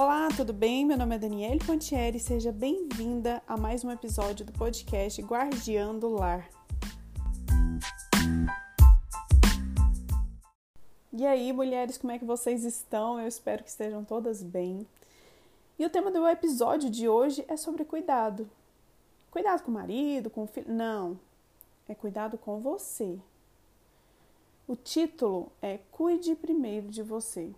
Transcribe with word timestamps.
Olá, 0.00 0.28
tudo 0.28 0.52
bem? 0.52 0.86
Meu 0.86 0.96
nome 0.96 1.16
é 1.16 1.18
Daniele 1.18 1.58
Pontieri 1.58 2.20
seja 2.20 2.52
bem-vinda 2.52 3.42
a 3.48 3.56
mais 3.56 3.82
um 3.82 3.90
episódio 3.90 4.46
do 4.46 4.52
podcast 4.52 5.20
Guardiando 5.22 6.08
Lar. 6.08 6.48
E 11.12 11.26
aí, 11.26 11.52
mulheres, 11.52 11.98
como 11.98 12.12
é 12.12 12.18
que 12.20 12.24
vocês 12.24 12.62
estão? 12.62 13.18
Eu 13.18 13.26
espero 13.26 13.64
que 13.64 13.70
estejam 13.70 14.04
todas 14.04 14.40
bem. 14.40 14.86
E 15.76 15.84
o 15.84 15.90
tema 15.90 16.12
do 16.12 16.28
episódio 16.28 16.88
de 16.88 17.08
hoje 17.08 17.44
é 17.48 17.56
sobre 17.56 17.84
cuidado. 17.84 18.48
Cuidado 19.32 19.64
com 19.64 19.72
o 19.72 19.74
marido, 19.74 20.30
com 20.30 20.44
o 20.44 20.46
filho. 20.46 20.72
Não, 20.72 21.18
é 21.88 21.94
cuidado 21.96 22.38
com 22.38 22.60
você. 22.60 23.18
O 24.64 24.76
título 24.76 25.50
é 25.60 25.80
Cuide 25.90 26.36
primeiro 26.36 26.86
de 26.86 27.02
você. 27.02 27.52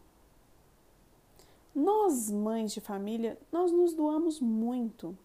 Nós, 1.75 2.31
mães 2.31 2.73
de 2.73 2.81
família, 2.81 3.39
nós 3.53 3.71
nos 3.71 3.95
doamos 3.95 4.41
muito. 4.41 5.17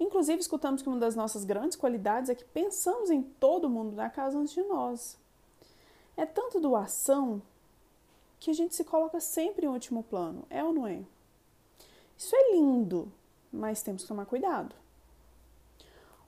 Inclusive, 0.00 0.40
escutamos 0.40 0.82
que 0.82 0.88
uma 0.88 0.98
das 0.98 1.14
nossas 1.14 1.44
grandes 1.44 1.76
qualidades 1.76 2.30
é 2.30 2.34
que 2.34 2.44
pensamos 2.44 3.10
em 3.10 3.22
todo 3.22 3.70
mundo 3.70 3.94
da 3.94 4.10
casa 4.10 4.38
antes 4.38 4.54
de 4.54 4.62
nós. 4.62 5.18
É 6.16 6.26
tanto 6.26 6.60
doação 6.60 7.40
que 8.40 8.50
a 8.50 8.54
gente 8.54 8.74
se 8.74 8.84
coloca 8.84 9.20
sempre 9.20 9.66
em 9.66 9.68
último 9.68 10.02
plano, 10.02 10.44
é 10.50 10.64
ou 10.64 10.72
não 10.72 10.86
é? 10.86 11.04
Isso 12.18 12.34
é 12.34 12.52
lindo, 12.52 13.10
mas 13.52 13.82
temos 13.82 14.02
que 14.02 14.08
tomar 14.08 14.26
cuidado. 14.26 14.74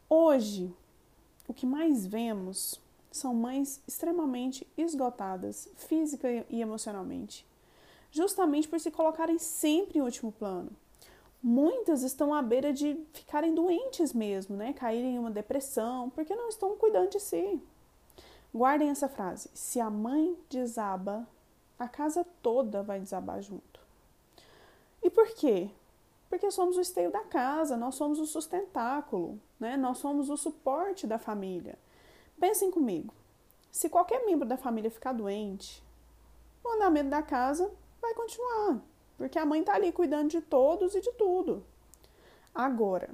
Hoje, 0.09 0.73
o 1.49 1.55
que 1.55 1.67
mais 1.67 2.07
vemos 2.07 2.81
são 3.11 3.35
mães 3.35 3.81
extremamente 3.87 4.67
esgotadas, 4.77 5.69
física 5.77 6.29
e 6.49 6.61
emocionalmente, 6.61 7.47
justamente 8.15 8.69
por 8.69 8.79
se 8.79 8.93
colocarem 8.93 9.41
sempre 9.41 9.99
em 9.99 10.03
último 10.03 10.31
plano. 10.31 10.71
Muitas 11.43 12.03
estão 12.03 12.33
à 12.33 12.41
beira 12.41 12.73
de 12.73 12.97
ficarem 13.13 13.55
doentes 13.55 14.15
mesmo, 14.15 14.57
né? 14.57 14.73
Caírem 14.73 15.17
em 15.17 15.19
uma 15.19 15.33
depressão, 15.33 16.09
porque 16.11 16.35
não 16.35 16.49
estão 16.49 16.77
cuidando 16.77 17.11
de 17.11 17.21
si. 17.21 17.61
Guardem 18.55 18.89
essa 18.89 19.09
frase: 19.09 19.51
se 19.53 19.81
a 19.81 19.91
mãe 19.91 20.39
desaba, 20.49 21.27
a 21.77 21.89
casa 21.89 22.25
toda 22.41 22.85
vai 22.85 23.01
desabar 23.01 23.43
junto. 23.43 23.81
E 25.03 25.11
por 25.11 25.27
quê? 25.35 25.69
Porque 26.31 26.51
somos 26.51 26.77
o 26.77 26.81
esteio 26.81 27.11
da 27.11 27.25
casa, 27.25 27.77
nós 27.77 27.97
somos 27.97 28.21
o 28.21 28.27
sustentáculo, 28.27 29.39
né? 29.59 29.77
nós 29.77 29.99
somos 29.99 30.31
o 30.31 30.37
suporte 30.37 31.07
da 31.07 31.19
família. 31.19 31.77
Pensem 32.39 32.71
comigo: 32.71 33.13
se 33.73 33.89
qualquer 33.89 34.25
membro 34.25 34.49
da 34.49 34.57
família 34.57 34.91
ficar 34.91 35.13
doente, 35.13 35.83
o 36.63 36.69
andamento 36.77 37.11
da 37.11 37.21
casa 37.21 37.71
vai 38.05 38.15
continuar, 38.15 38.83
porque 39.17 39.39
a 39.39 39.47
mãe 39.47 39.61
está 39.61 39.75
ali 39.75 39.91
cuidando 39.91 40.29
de 40.29 40.41
todos 40.41 40.95
e 40.95 41.01
de 41.01 41.13
tudo. 41.13 41.65
Agora, 42.55 43.11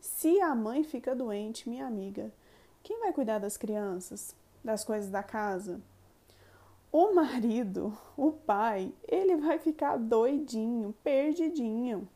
se 0.00 0.40
a 0.40 0.54
mãe 0.54 0.82
fica 0.82 1.14
doente, 1.14 1.68
minha 1.68 1.86
amiga, 1.86 2.32
quem 2.82 2.98
vai 3.00 3.12
cuidar 3.12 3.38
das 3.38 3.56
crianças, 3.56 4.34
das 4.64 4.84
coisas 4.84 5.10
da 5.10 5.22
casa? 5.22 5.80
O 6.90 7.12
marido, 7.12 7.96
o 8.16 8.32
pai, 8.32 8.92
ele 9.06 9.36
vai 9.36 9.58
ficar 9.58 9.98
doidinho, 9.98 10.94
perdidinho. 11.04 12.08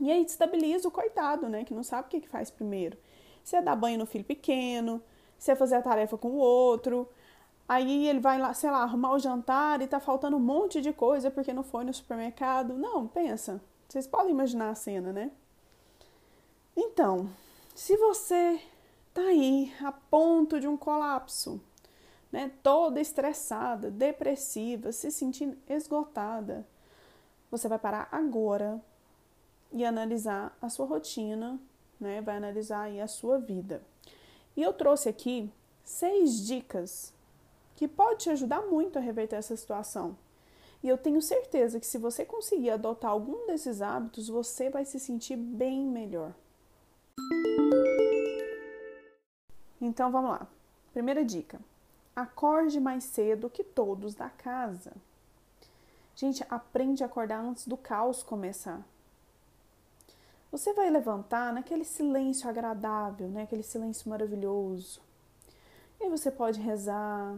E 0.00 0.10
aí 0.10 0.24
destabiliza 0.24 0.88
o 0.88 0.90
coitado, 0.90 1.48
né? 1.48 1.64
Que 1.64 1.74
não 1.74 1.82
sabe 1.82 2.06
o 2.06 2.10
que, 2.10 2.20
que 2.20 2.28
faz 2.28 2.50
primeiro. 2.50 2.96
Se 3.44 3.56
é 3.56 3.62
dar 3.62 3.76
banho 3.76 3.98
no 3.98 4.06
filho 4.06 4.24
pequeno, 4.24 5.02
se 5.38 5.50
é 5.50 5.54
fazer 5.54 5.76
a 5.76 5.82
tarefa 5.82 6.16
com 6.16 6.30
o 6.30 6.38
outro. 6.38 7.08
Aí 7.68 8.06
ele 8.06 8.20
vai 8.20 8.38
lá, 8.38 8.54
sei 8.54 8.70
lá, 8.70 8.82
arrumar 8.82 9.12
o 9.12 9.18
jantar 9.18 9.82
e 9.82 9.88
tá 9.88 9.98
faltando 9.98 10.36
um 10.36 10.40
monte 10.40 10.80
de 10.80 10.92
coisa 10.92 11.30
porque 11.30 11.52
não 11.52 11.64
foi 11.64 11.84
no 11.84 11.92
supermercado. 11.92 12.74
Não, 12.74 13.06
pensa. 13.08 13.60
Vocês 13.88 14.06
podem 14.06 14.30
imaginar 14.30 14.70
a 14.70 14.74
cena, 14.74 15.12
né? 15.12 15.30
Então, 16.76 17.28
se 17.74 17.96
você 17.96 18.60
tá 19.12 19.22
aí 19.22 19.72
a 19.82 19.90
ponto 19.90 20.60
de 20.60 20.68
um 20.68 20.76
colapso, 20.76 21.60
né, 22.30 22.50
toda 22.62 23.00
estressada, 23.00 23.90
depressiva, 23.90 24.92
se 24.92 25.10
sentindo 25.10 25.56
esgotada, 25.68 26.66
você 27.50 27.68
vai 27.68 27.78
parar 27.78 28.08
agora 28.12 28.80
e 29.72 29.84
analisar 29.84 30.56
a 30.60 30.68
sua 30.68 30.86
rotina, 30.86 31.58
né, 31.98 32.20
vai 32.20 32.36
analisar 32.36 32.82
aí 32.82 33.00
a 33.00 33.08
sua 33.08 33.38
vida. 33.38 33.82
E 34.56 34.62
eu 34.62 34.72
trouxe 34.72 35.08
aqui 35.08 35.50
seis 35.82 36.46
dicas 36.46 37.15
que 37.76 37.86
pode 37.86 38.24
te 38.24 38.30
ajudar 38.30 38.62
muito 38.62 38.98
a 38.98 39.02
reverter 39.02 39.36
essa 39.36 39.56
situação. 39.56 40.16
E 40.82 40.88
eu 40.88 40.96
tenho 40.98 41.20
certeza 41.20 41.78
que 41.78 41.86
se 41.86 41.98
você 41.98 42.24
conseguir 42.24 42.70
adotar 42.70 43.10
algum 43.10 43.46
desses 43.46 43.82
hábitos, 43.82 44.28
você 44.28 44.70
vai 44.70 44.84
se 44.84 44.98
sentir 44.98 45.36
bem 45.36 45.86
melhor. 45.86 46.32
Então 49.80 50.10
vamos 50.10 50.30
lá. 50.30 50.46
Primeira 50.92 51.24
dica: 51.24 51.60
Acorde 52.14 52.80
mais 52.80 53.04
cedo 53.04 53.50
que 53.50 53.62
todos 53.62 54.14
da 54.14 54.30
casa. 54.30 54.92
Gente, 56.14 56.44
aprende 56.48 57.02
a 57.02 57.06
acordar 57.06 57.40
antes 57.40 57.68
do 57.68 57.76
caos 57.76 58.22
começar. 58.22 58.82
Você 60.50 60.72
vai 60.72 60.88
levantar 60.88 61.52
naquele 61.52 61.84
silêncio 61.84 62.48
agradável, 62.48 63.28
né? 63.28 63.42
aquele 63.42 63.62
silêncio 63.62 64.08
maravilhoso. 64.08 65.02
E 66.00 66.08
você 66.08 66.30
pode 66.30 66.60
rezar, 66.60 67.36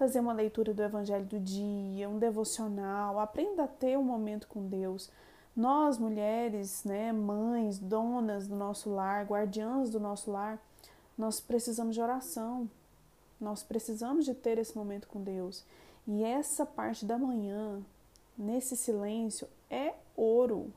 fazer 0.00 0.18
uma 0.18 0.32
leitura 0.32 0.72
do 0.72 0.82
Evangelho 0.82 1.26
do 1.26 1.38
dia, 1.38 2.08
um 2.08 2.18
devocional, 2.18 3.20
aprenda 3.20 3.64
a 3.64 3.68
ter 3.68 3.98
um 3.98 4.02
momento 4.02 4.48
com 4.48 4.66
Deus. 4.66 5.10
Nós, 5.54 5.98
mulheres, 5.98 6.82
né, 6.84 7.12
mães, 7.12 7.78
donas 7.78 8.48
do 8.48 8.56
nosso 8.56 8.88
lar, 8.88 9.26
guardiãs 9.26 9.90
do 9.90 10.00
nosso 10.00 10.30
lar, 10.30 10.58
nós 11.18 11.38
precisamos 11.38 11.94
de 11.94 12.00
oração. 12.00 12.66
Nós 13.38 13.62
precisamos 13.62 14.24
de 14.24 14.32
ter 14.32 14.56
esse 14.56 14.74
momento 14.74 15.06
com 15.06 15.22
Deus. 15.22 15.66
E 16.06 16.24
essa 16.24 16.64
parte 16.64 17.04
da 17.04 17.18
manhã, 17.18 17.82
nesse 18.38 18.78
silêncio, 18.78 19.46
é 19.68 19.92
ouro. 20.16 20.72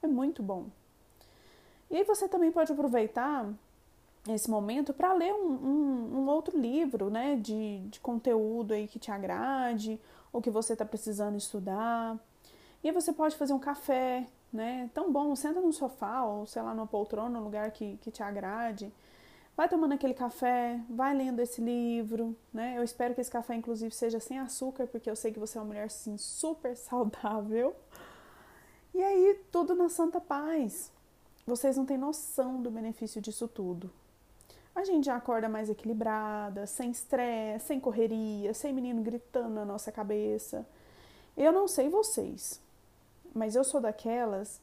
É 0.00 0.06
muito 0.06 0.44
bom. 0.44 0.66
E 1.90 1.96
aí 1.96 2.04
você 2.04 2.28
também 2.28 2.52
pode 2.52 2.70
aproveitar 2.70 3.52
esse 4.28 4.50
momento 4.50 4.92
para 4.92 5.12
ler 5.12 5.32
um, 5.32 5.52
um, 5.52 6.18
um, 6.18 6.28
outro 6.28 6.58
livro, 6.58 7.10
né, 7.10 7.36
de, 7.36 7.80
de 7.88 8.00
conteúdo 8.00 8.74
aí 8.74 8.86
que 8.86 8.98
te 8.98 9.10
agrade 9.10 9.98
ou 10.32 10.42
que 10.42 10.50
você 10.50 10.74
está 10.74 10.84
precisando 10.84 11.36
estudar. 11.36 12.18
E 12.82 12.92
você 12.92 13.12
pode 13.12 13.36
fazer 13.36 13.52
um 13.52 13.58
café, 13.58 14.26
né, 14.52 14.90
tão 14.92 15.12
bom, 15.12 15.34
senta 15.34 15.60
no 15.60 15.72
sofá 15.72 16.24
ou 16.24 16.46
sei 16.46 16.62
lá 16.62 16.74
numa 16.74 16.86
poltrona, 16.86 17.38
num 17.38 17.44
lugar 17.44 17.70
que, 17.70 17.96
que 17.98 18.10
te 18.10 18.22
agrade 18.22 18.92
vai 19.60 19.68
tomando 19.68 19.92
aquele 19.92 20.14
café, 20.14 20.80
vai 20.88 21.14
lendo 21.14 21.38
esse 21.40 21.60
livro, 21.60 22.34
né? 22.50 22.78
Eu 22.78 22.82
espero 22.82 23.14
que 23.14 23.20
esse 23.20 23.30
café, 23.30 23.54
inclusive, 23.54 23.94
seja 23.94 24.18
sem 24.18 24.38
açúcar, 24.38 24.86
porque 24.86 25.10
eu 25.10 25.14
sei 25.14 25.34
que 25.34 25.38
você 25.38 25.58
é 25.58 25.60
uma 25.60 25.66
mulher, 25.66 25.90
sim, 25.90 26.16
super 26.16 26.74
saudável. 26.78 27.76
E 28.94 29.02
aí, 29.02 29.38
tudo 29.52 29.74
na 29.74 29.90
santa 29.90 30.18
paz. 30.18 30.90
Vocês 31.46 31.76
não 31.76 31.84
têm 31.84 31.98
noção 31.98 32.62
do 32.62 32.70
benefício 32.70 33.20
disso 33.20 33.46
tudo. 33.46 33.92
A 34.74 34.84
gente 34.84 35.06
já 35.06 35.16
acorda 35.16 35.48
mais 35.48 35.68
equilibrada, 35.68 36.66
sem 36.66 36.90
estresse, 36.90 37.66
sem 37.66 37.80
correria, 37.80 38.54
sem 38.54 38.72
menino 38.72 39.02
gritando 39.02 39.54
na 39.54 39.64
nossa 39.64 39.90
cabeça. 39.90 40.66
Eu 41.36 41.52
não 41.52 41.66
sei 41.66 41.88
vocês, 41.88 42.60
mas 43.34 43.56
eu 43.56 43.64
sou 43.64 43.80
daquelas, 43.80 44.60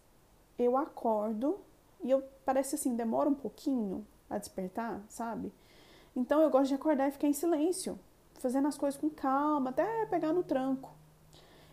eu 0.57 0.77
acordo 0.77 1.59
e 2.03 2.09
eu 2.09 2.23
parece 2.45 2.75
assim, 2.75 2.95
demora 2.95 3.29
um 3.29 3.35
pouquinho, 3.35 4.05
a 4.29 4.37
despertar, 4.37 5.01
sabe? 5.09 5.51
Então 6.15 6.41
eu 6.41 6.49
gosto 6.49 6.69
de 6.69 6.75
acordar 6.75 7.07
e 7.07 7.11
ficar 7.11 7.27
em 7.27 7.33
silêncio, 7.33 7.99
fazendo 8.35 8.67
as 8.67 8.77
coisas 8.77 8.99
com 8.99 9.09
calma, 9.09 9.69
até 9.69 10.05
pegar 10.07 10.33
no 10.33 10.43
tranco. 10.43 10.91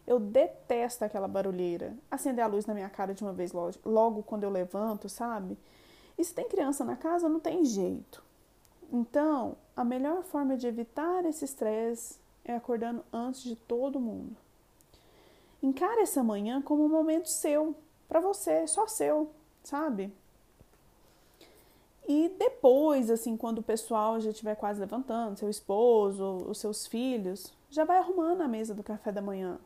Eu 0.07 0.21
detesto 0.21 1.05
aquela 1.05 1.27
barulheira. 1.27 1.95
Acender 2.11 2.45
a 2.45 2.49
luz 2.49 2.67
na 2.67 2.75
minha 2.75 2.91
cara 2.91 3.15
de 3.15 3.23
uma 3.23 3.33
vez 3.33 3.53
logo, 3.53 3.75
logo 3.85 4.23
quando 4.23 4.45
eu 4.45 4.51
levanto, 4.51 5.09
sabe? 5.09 5.57
E 6.17 6.25
se 6.25 6.35
tem 6.35 6.49
criança 6.49 6.85
na 6.85 6.97
casa, 6.97 7.29
não 7.29 7.41
tem 7.41 7.65
jeito. 7.65 8.23
Então, 8.93 9.57
a 9.77 9.85
melhor 9.85 10.23
forma 10.23 10.57
de 10.57 10.67
evitar 10.67 11.25
esse 11.25 11.45
estresse 11.45 12.19
é 12.45 12.55
acordando 12.55 13.05
antes 13.13 13.43
de 13.43 13.57
todo 13.57 14.01
mundo. 14.01 14.37
Encare 15.63 16.03
essa 16.03 16.23
manhã 16.23 16.61
como 16.61 16.85
um 16.85 16.89
momento 16.89 17.29
seu, 17.29 17.75
para 18.09 18.21
você, 18.21 18.67
só 18.67 18.87
seu, 18.87 19.31
sabe? 19.63 20.13
E 22.07 22.29
depois, 22.39 23.11
assim, 23.11 23.37
quando 23.37 23.59
o 23.59 23.63
pessoal 23.63 24.21
já 24.21 24.31
estiver 24.31 24.55
quase 24.55 24.79
levantando, 24.79 25.39
seu 25.39 25.49
esposo, 25.49 26.45
os 26.49 26.59
seus 26.59 26.87
filhos, 26.87 27.53
já 27.71 27.85
vai 27.85 27.97
arrumando 27.99 28.43
a 28.43 28.49
mesa 28.49 28.75
do 28.75 28.83
café 28.83 29.11
da 29.11 29.23
manhã. 29.23 29.59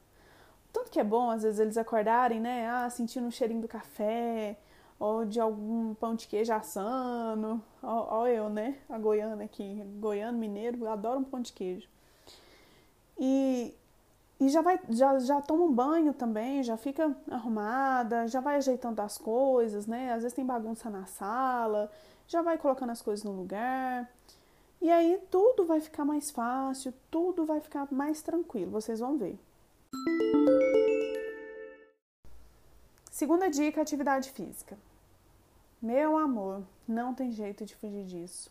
Tanto 0.72 0.90
que 0.90 1.00
é 1.00 1.04
bom, 1.04 1.30
às 1.30 1.42
vezes, 1.42 1.58
eles 1.58 1.76
acordarem, 1.76 2.40
né? 2.40 2.68
Ah, 2.68 2.88
sentindo 2.88 3.26
o 3.26 3.32
cheirinho 3.32 3.60
do 3.60 3.68
café, 3.68 4.56
ou 4.98 5.24
de 5.24 5.40
algum 5.40 5.94
pão 5.94 6.14
de 6.14 6.26
queijo 6.26 6.52
assando. 6.52 7.62
Ó, 7.82 8.20
ó 8.20 8.26
eu, 8.26 8.48
né? 8.48 8.78
A 8.88 8.98
goiana 8.98 9.44
aqui. 9.44 9.82
Goiano, 10.00 10.38
mineiro, 10.38 10.88
adoro 10.88 11.20
um 11.20 11.24
pão 11.24 11.40
de 11.40 11.52
queijo. 11.52 11.88
E 13.18 13.74
e 14.40 14.48
já 14.48 14.62
vai, 14.62 14.78
já, 14.88 15.18
já 15.18 15.40
toma 15.40 15.64
um 15.64 15.72
banho 15.72 16.14
também, 16.14 16.62
já 16.62 16.76
fica 16.76 17.14
arrumada, 17.28 18.28
já 18.28 18.40
vai 18.40 18.56
ajeitando 18.56 19.00
as 19.02 19.18
coisas, 19.18 19.86
né? 19.86 20.12
Às 20.12 20.22
vezes 20.22 20.36
tem 20.36 20.46
bagunça 20.46 20.88
na 20.88 21.06
sala, 21.06 21.90
já 22.26 22.40
vai 22.40 22.56
colocando 22.56 22.90
as 22.90 23.02
coisas 23.02 23.24
no 23.24 23.32
lugar. 23.32 24.08
E 24.80 24.90
aí 24.92 25.20
tudo 25.28 25.66
vai 25.66 25.80
ficar 25.80 26.04
mais 26.04 26.30
fácil, 26.30 26.94
tudo 27.10 27.44
vai 27.44 27.60
ficar 27.60 27.88
mais 27.90 28.22
tranquilo, 28.22 28.70
vocês 28.70 29.00
vão 29.00 29.18
ver. 29.18 29.36
Segunda 33.18 33.50
dica, 33.50 33.82
atividade 33.82 34.30
física. 34.30 34.78
Meu 35.82 36.16
amor, 36.16 36.62
não 36.86 37.12
tem 37.12 37.32
jeito 37.32 37.66
de 37.66 37.74
fugir 37.74 38.04
disso. 38.04 38.48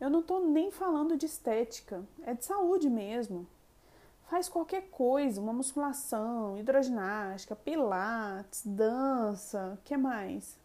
Eu 0.00 0.08
não 0.08 0.22
tô 0.22 0.40
nem 0.40 0.70
falando 0.70 1.14
de 1.14 1.26
estética, 1.26 2.02
é 2.22 2.32
de 2.32 2.42
saúde 2.42 2.88
mesmo. 2.88 3.46
Faz 4.22 4.48
qualquer 4.48 4.88
coisa, 4.88 5.42
uma 5.42 5.52
musculação, 5.52 6.56
hidroginástica, 6.56 7.54
pilates, 7.54 8.62
dança, 8.64 9.78
que 9.84 9.94
mais? 9.94 10.56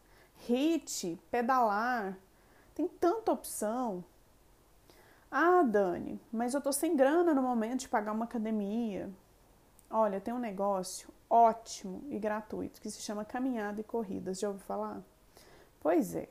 HIIT, 0.48 1.20
pedalar. 1.30 2.18
Tem 2.74 2.88
tanta 2.88 3.34
opção. 3.34 4.06
Ah, 5.30 5.64
Dani, 5.64 6.18
mas 6.32 6.54
eu 6.54 6.62
tô 6.62 6.72
sem 6.72 6.96
grana 6.96 7.34
no 7.34 7.42
momento 7.42 7.82
de 7.82 7.90
pagar 7.90 8.14
uma 8.14 8.24
academia. 8.24 9.12
Olha, 9.90 10.22
tem 10.22 10.34
um 10.34 10.40
negócio 10.40 11.10
ótimo 11.34 12.04
e 12.12 12.20
gratuito 12.20 12.80
que 12.80 12.92
se 12.92 13.02
chama 13.02 13.26
caminhada 13.26 13.82
e 13.82 13.84
corridas. 13.84 14.40
Já 14.40 14.50
ouviu 14.50 14.64
falar? 14.64 15.02
Pois 15.80 16.16
é. 16.16 16.30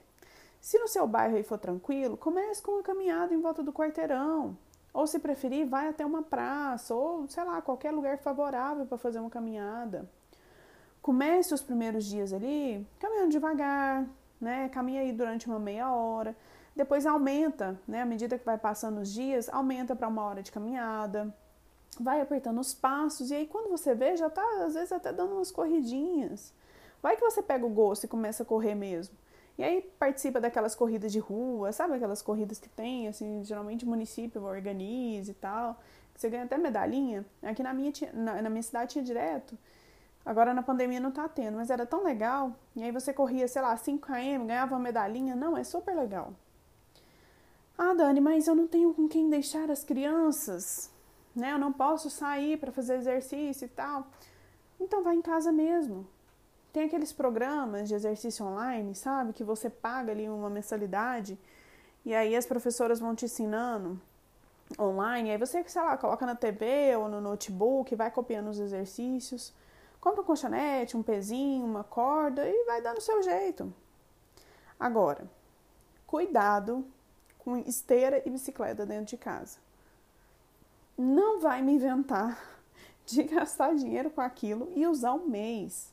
Se 0.61 0.79
no 0.79 0.87
seu 0.87 1.09
bairro 1.09 1.37
aí 1.37 1.43
for 1.43 1.59
tranquilo, 1.59 2.17
comece 2.17 2.63
com 2.63 2.71
uma 2.71 2.85
caminhada 2.85 3.35
em 3.35 3.41
volta 3.41 3.65
do 3.65 3.73
quarteirão. 3.73 4.57
Ou 4.95 5.05
se 5.09 5.19
preferir, 5.19 5.67
vai 5.67 5.89
até 5.89 6.07
uma 6.07 6.23
praça 6.23 6.95
ou, 6.95 7.27
sei 7.27 7.43
lá, 7.43 7.61
qualquer 7.61 7.91
lugar 7.91 8.17
favorável 8.19 8.87
para 8.87 8.97
fazer 8.97 9.19
uma 9.19 9.31
caminhada. 9.31 10.09
Comece 11.01 11.53
os 11.53 11.63
primeiros 11.63 12.05
dias 12.05 12.33
ali 12.33 12.87
caminhando 13.01 13.31
devagar, 13.31 14.07
né? 14.41 14.69
Caminha 14.69 15.01
aí 15.01 15.13
durante 15.13 15.49
uma 15.49 15.59
meia 15.59 15.91
hora. 15.91 16.37
Depois 16.77 17.07
aumenta, 17.07 17.81
né? 17.89 18.03
À 18.03 18.07
medida 18.07 18.39
que 18.39 18.45
vai 18.45 18.57
passando 18.57 19.01
os 19.01 19.13
dias, 19.13 19.49
aumenta 19.49 19.97
para 19.97 20.07
uma 20.07 20.23
hora 20.23 20.45
de 20.45 20.53
caminhada. 20.53 21.35
Vai 22.01 22.21
apertando 22.21 22.59
os 22.59 22.73
passos 22.73 23.31
e 23.31 23.35
aí 23.35 23.47
quando 23.47 23.69
você 23.71 23.95
vê, 23.95 24.17
já 24.17 24.31
tá 24.31 24.45
às 24.65 24.75
vezes 24.75 24.93
até 24.93 25.13
dando 25.13 25.35
umas 25.35 25.51
corridinhas. 25.51 26.53
Vai 27.03 27.17
que 27.17 27.23
você 27.23 27.43
pega 27.43 27.67
o 27.67 27.71
gosto 27.71 28.05
e 28.05 28.09
começa 28.09 28.43
a 28.43 28.47
correr 28.47 28.75
mesmo. 28.75 29.15
E 29.59 29.63
aí 29.63 29.83
participa 29.99 30.41
daquelas 30.41 30.75
corridas 30.75 31.13
de 31.13 31.19
rua, 31.19 31.73
sabe 31.73 31.95
aquelas 31.95 32.23
corridas 32.23 32.59
que 32.59 32.69
tem, 32.69 33.09
assim, 33.09 33.45
geralmente 33.45 33.85
o 33.85 33.89
município 33.89 34.43
organiza 34.43 35.31
e 35.31 35.35
tal, 35.35 35.79
você 36.15 36.31
ganha 36.31 36.45
até 36.45 36.57
medalhinha. 36.57 37.27
Aqui 37.43 37.63
na 37.63 37.75
minha, 37.75 37.93
na, 38.15 38.43
na 38.43 38.51
minha 38.51 38.63
cidade 38.63 38.93
tinha 38.93 39.05
direto. 39.05 39.59
Agora 40.25 40.55
na 40.55 40.63
pandemia 40.63 41.01
não 41.01 41.11
tá 41.11 41.29
tendo, 41.29 41.57
mas 41.57 41.69
era 41.69 41.85
tão 41.85 42.05
legal. 42.05 42.55
E 42.77 42.83
aí 42.83 42.93
você 42.93 43.13
corria, 43.13 43.49
sei 43.49 43.61
lá, 43.61 43.77
5 43.77 44.07
km, 44.07 44.47
ganhava 44.47 44.75
uma 44.75 44.81
medalhinha. 44.81 45.35
Não, 45.35 45.57
é 45.57 45.65
super 45.65 45.95
legal. 45.97 46.33
Ah, 47.77 47.93
Dani, 47.95 48.21
mas 48.21 48.47
eu 48.47 48.55
não 48.55 48.69
tenho 48.69 48.95
com 48.95 49.09
quem 49.09 49.29
deixar 49.29 49.71
as 49.71 49.83
crianças, 49.83 50.92
né? 51.35 51.53
Eu 51.53 51.59
não 51.59 51.73
posso 51.73 52.11
sair 52.11 52.59
para 52.59 52.73
fazer 52.73 52.97
exercício 52.97 53.65
e 53.65 53.69
tal. 53.69 54.07
Então 54.81 55.03
vai 55.03 55.15
em 55.15 55.23
casa 55.23 55.53
mesmo. 55.53 56.07
Tem 56.73 56.85
aqueles 56.85 57.13
programas 57.13 57.89
de 57.89 57.95
exercício 57.95 58.45
online, 58.47 58.95
sabe? 58.95 59.33
Que 59.33 59.45
você 59.45 59.69
paga 59.69 60.13
ali 60.13 60.29
uma 60.29 60.49
mensalidade 60.49 61.39
e 62.05 62.15
aí 62.15 62.35
as 62.35 62.47
professoras 62.47 62.99
vão 62.99 63.15
te 63.15 63.27
ensinando 63.27 64.01
online. 64.79 65.31
Aí 65.31 65.39
você, 65.39 65.63
sei 65.69 65.83
lá, 65.83 65.97
coloca 65.97 66.25
na 66.25 66.35
TV 66.35 66.97
ou 66.97 67.09
no 67.09 67.21
notebook, 67.21 67.95
vai 67.95 68.11
copiando 68.11 68.49
os 68.49 68.59
exercícios. 68.59 69.53
Compra 70.01 70.23
um 70.23 70.25
colchonete, 70.25 70.97
um 70.97 71.03
pezinho, 71.03 71.65
uma 71.65 71.85
corda 71.85 72.49
e 72.49 72.65
vai 72.65 72.83
dando 72.83 72.99
o 72.99 73.03
seu 73.03 73.23
jeito. 73.23 73.73
Agora, 74.81 75.31
cuidado 76.07 76.85
com 77.39 77.57
esteira 77.59 78.21
e 78.27 78.31
bicicleta 78.31 78.85
dentro 78.85 79.07
de 79.07 79.17
casa. 79.17 79.59
Não 81.05 81.41
vai 81.41 81.61
me 81.63 81.73
inventar 81.73 82.41
de 83.05 83.25
gastar 83.35 83.75
dinheiro 83.75 84.09
com 84.09 84.21
aquilo 84.21 84.71
e 84.73 84.87
usar 84.87 85.15
um 85.15 85.27
mês. 85.27 85.93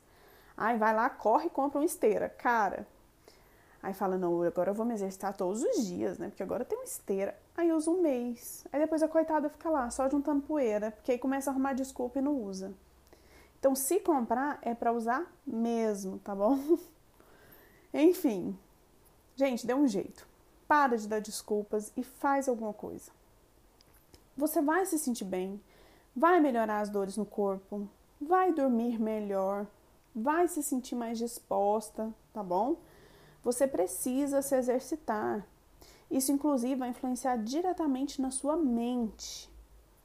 Aí 0.55 0.77
vai 0.77 0.93
lá, 0.93 1.09
corre 1.09 1.47
e 1.47 1.49
compra 1.49 1.79
uma 1.79 1.85
esteira. 1.85 2.29
Cara, 2.29 2.87
aí 3.81 3.91
fala, 3.91 4.19
não, 4.19 4.43
agora 4.43 4.69
eu 4.69 4.75
vou 4.75 4.85
me 4.85 4.93
exercitar 4.93 5.35
todos 5.35 5.63
os 5.63 5.83
dias, 5.87 6.19
né? 6.19 6.27
Porque 6.27 6.43
agora 6.43 6.63
tem 6.63 6.77
uma 6.77 6.83
esteira. 6.83 7.35
Aí 7.57 7.71
usa 7.71 7.89
um 7.89 8.03
mês. 8.03 8.67
Aí 8.71 8.79
depois 8.79 9.01
a 9.01 9.07
coitada 9.07 9.49
fica 9.49 9.67
lá, 9.67 9.89
só 9.89 10.07
juntando 10.07 10.43
poeira, 10.43 10.91
porque 10.91 11.13
aí 11.13 11.17
começa 11.17 11.49
a 11.49 11.53
arrumar 11.53 11.73
desculpa 11.73 12.19
e 12.19 12.21
não 12.21 12.35
usa. 12.35 12.71
Então, 13.57 13.73
se 13.73 13.99
comprar, 14.01 14.59
é 14.61 14.75
para 14.75 14.93
usar 14.93 15.25
mesmo, 15.43 16.19
tá 16.19 16.35
bom? 16.35 16.59
Enfim, 17.91 18.55
gente, 19.35 19.65
dê 19.65 19.73
um 19.73 19.87
jeito 19.87 20.27
para 20.67 20.95
de 20.95 21.07
dar 21.07 21.19
desculpas 21.19 21.91
e 21.97 22.03
faz 22.03 22.47
alguma 22.47 22.73
coisa. 22.73 23.18
Você 24.39 24.61
vai 24.61 24.85
se 24.85 24.97
sentir 24.97 25.25
bem, 25.25 25.61
vai 26.15 26.39
melhorar 26.39 26.79
as 26.79 26.89
dores 26.89 27.17
no 27.17 27.25
corpo, 27.25 27.89
vai 28.21 28.53
dormir 28.53 28.97
melhor, 28.97 29.67
vai 30.15 30.47
se 30.47 30.63
sentir 30.63 30.95
mais 30.95 31.17
disposta, 31.17 32.09
tá 32.31 32.41
bom? 32.41 32.77
Você 33.43 33.67
precisa 33.67 34.41
se 34.41 34.55
exercitar. 34.55 35.45
Isso, 36.09 36.31
inclusive, 36.31 36.75
vai 36.75 36.87
influenciar 36.87 37.35
diretamente 37.35 38.21
na 38.21 38.31
sua 38.31 38.55
mente, 38.55 39.49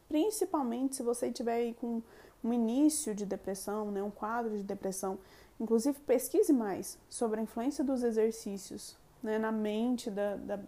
principalmente 0.08 0.96
se 0.96 1.04
você 1.04 1.28
estiver 1.28 1.54
aí 1.54 1.74
com 1.74 2.02
um 2.42 2.52
início 2.52 3.14
de 3.14 3.24
depressão, 3.24 3.92
né, 3.92 4.02
um 4.02 4.10
quadro 4.10 4.56
de 4.56 4.64
depressão. 4.64 5.16
Inclusive, 5.60 5.96
pesquise 6.00 6.52
mais 6.52 6.98
sobre 7.08 7.38
a 7.38 7.42
influência 7.44 7.84
dos 7.84 8.02
exercícios 8.02 8.96
né, 9.22 9.38
na 9.38 9.52
mente 9.52 10.10
da, 10.10 10.34
da, 10.34 10.58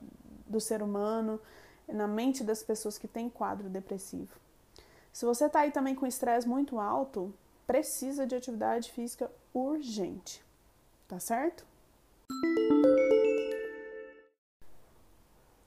do 0.47 0.61
ser 0.61 0.85
humano, 0.85 1.41
na 1.89 2.07
mente 2.07 2.43
das 2.43 2.63
pessoas 2.63 2.99
que 2.99 3.09
têm 3.09 3.29
quadro 3.29 3.69
depressivo. 3.69 4.39
Se 5.13 5.25
você 5.25 5.47
está 5.47 5.61
aí 5.61 5.71
também 5.71 5.95
com 5.95 6.07
estresse 6.07 6.49
muito 6.49 6.79
alto, 6.79 7.33
precisa 7.67 8.27
de 8.27 8.35
atividade 8.35 8.93
física 8.93 9.31
urgente, 9.55 10.45
tá 11.09 11.19
certo? 11.19 11.65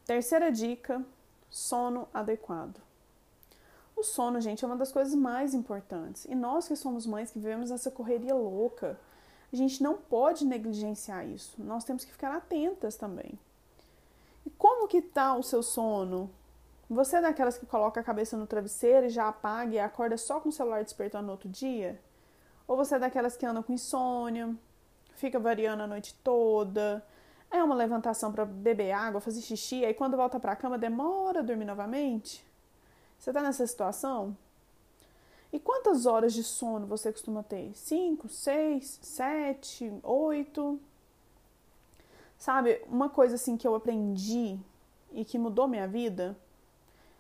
Terceira 0.06 0.52
dica: 0.52 1.06
sono 1.50 2.08
adequado. 2.14 2.82
O 3.96 4.04
sono, 4.04 4.40
gente, 4.40 4.64
é 4.64 4.68
uma 4.68 4.78
das 4.78 4.92
coisas 4.92 5.14
mais 5.14 5.54
importantes. 5.54 6.26
E 6.26 6.34
nós 6.34 6.68
que 6.68 6.76
somos 6.76 7.06
mães, 7.06 7.32
que 7.32 7.38
vivemos 7.38 7.70
essa 7.70 7.92
correria 7.92 8.34
louca, 8.34 9.00
a 9.52 9.56
gente 9.56 9.84
não 9.84 9.98
pode 9.98 10.46
negligenciar 10.46 11.28
isso. 11.28 11.62
Nós 11.62 11.84
temos 11.84 12.06
que 12.06 12.12
ficar 12.12 12.36
atentas 12.36 12.96
também. 12.96 13.38
E 14.46 14.50
como 14.50 14.88
que 14.88 15.02
tá 15.02 15.36
o 15.36 15.44
seu 15.44 15.62
sono? 15.62 16.30
Você 16.90 17.18
é 17.18 17.22
daquelas 17.22 17.58
que 17.58 17.66
coloca 17.66 18.00
a 18.00 18.04
cabeça 18.04 18.36
no 18.36 18.48
travesseiro 18.48 19.06
e 19.06 19.10
já 19.10 19.28
apaga 19.28 19.76
e 19.76 19.80
acorda 19.80 20.18
só 20.18 20.40
com 20.40 20.50
o 20.50 20.52
celular 20.52 20.84
despertando 20.84 21.28
no 21.28 21.34
outro 21.34 21.48
dia? 21.48 22.02
Ou 22.68 22.76
você 22.76 22.96
é 22.96 23.00
daquelas 23.00 23.38
que 23.38 23.46
anda 23.46 23.62
com 23.62 23.74
insônia, 23.74 24.56
fica 25.16 25.40
variando 25.40 25.84
a 25.84 25.88
noite 25.88 26.16
toda, 26.24 27.06
é 27.52 27.64
uma 27.64 27.76
levantação 27.76 28.32
para 28.32 28.46
beber 28.46 28.92
água, 28.92 29.22
fazer 29.22 29.42
xixi, 29.42 29.84
aí 29.84 29.94
quando 29.94 30.18
volta 30.18 30.40
para 30.40 30.54
a 30.54 30.56
cama 30.56 30.78
demora 30.78 31.40
a 31.40 31.44
dormir 31.44 31.66
novamente? 31.66 32.46
Você 33.20 33.32
está 33.32 33.42
nessa 33.42 33.66
situação? 33.68 34.36
E 35.52 35.60
quantas 35.60 36.06
horas 36.06 36.34
de 36.34 36.44
sono 36.44 36.86
você 36.86 37.12
costuma 37.12 37.42
ter? 37.42 37.72
Cinco, 37.76 38.30
seis, 38.30 39.00
sete, 39.02 39.92
oito? 40.04 40.80
Sabe, 42.40 42.82
uma 42.88 43.10
coisa 43.10 43.36
assim 43.36 43.58
que 43.58 43.68
eu 43.68 43.76
aprendi 43.76 44.58
e 45.12 45.26
que 45.26 45.38
mudou 45.38 45.68
minha 45.68 45.86
vida 45.86 46.38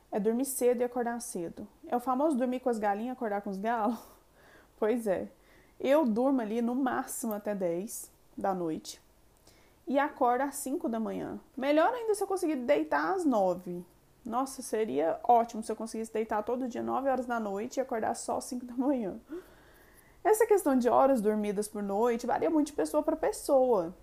é 0.09 0.17
dormir 0.17 0.45
cedo 0.45 0.79
e 0.79 0.83
acordar 0.85 1.19
cedo. 1.19 1.67
É 1.87 1.95
o 1.95 1.99
famoso 1.99 2.37
dormir 2.37 2.61
com 2.61 2.69
as 2.69 2.79
galinhas, 2.79 3.17
acordar 3.17 3.41
com 3.41 3.49
os 3.49 3.57
galos? 3.57 3.99
Pois 4.79 5.07
é. 5.07 5.27
Eu 5.77 6.05
durmo 6.05 6.39
ali 6.39 6.61
no 6.61 6.73
máximo 6.73 7.33
até 7.33 7.53
10 7.53 8.09
da 8.37 8.53
noite 8.53 9.01
e 9.85 9.99
acordo 9.99 10.43
às 10.43 10.55
5 10.55 10.87
da 10.87 11.01
manhã. 11.01 11.37
Melhor 11.57 11.93
ainda 11.93 12.15
se 12.15 12.23
eu 12.23 12.27
conseguir 12.27 12.55
deitar 12.55 13.13
às 13.13 13.25
9. 13.25 13.83
Nossa, 14.25 14.61
seria 14.61 15.19
ótimo 15.21 15.61
se 15.61 15.69
eu 15.69 15.75
conseguisse 15.75 16.13
deitar 16.13 16.43
todo 16.43 16.69
dia 16.69 16.81
9 16.81 17.09
horas 17.09 17.25
da 17.25 17.41
noite 17.41 17.75
e 17.75 17.81
acordar 17.81 18.15
só 18.15 18.37
às 18.37 18.45
5 18.45 18.65
da 18.65 18.73
manhã. 18.73 19.19
Essa 20.23 20.47
questão 20.47 20.77
de 20.77 20.87
horas 20.87 21.19
dormidas 21.19 21.67
por 21.67 21.83
noite 21.83 22.25
varia 22.25 22.49
muito 22.49 22.67
de 22.67 22.73
pessoa 22.73 23.03
para 23.03 23.17
pessoa. 23.17 23.93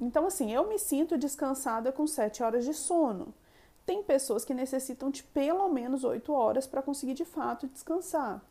Então, 0.00 0.26
assim, 0.26 0.52
eu 0.52 0.68
me 0.68 0.78
sinto 0.78 1.16
descansada 1.16 1.90
com 1.90 2.06
7 2.06 2.42
horas 2.42 2.64
de 2.64 2.74
sono. 2.74 3.32
Tem 3.84 4.02
pessoas 4.02 4.44
que 4.44 4.52
necessitam 4.52 5.10
de 5.10 5.22
pelo 5.22 5.68
menos 5.68 6.04
8 6.04 6.32
horas 6.32 6.66
para 6.66 6.82
conseguir 6.82 7.14
de 7.14 7.24
fato 7.24 7.66
descansar. 7.68 8.42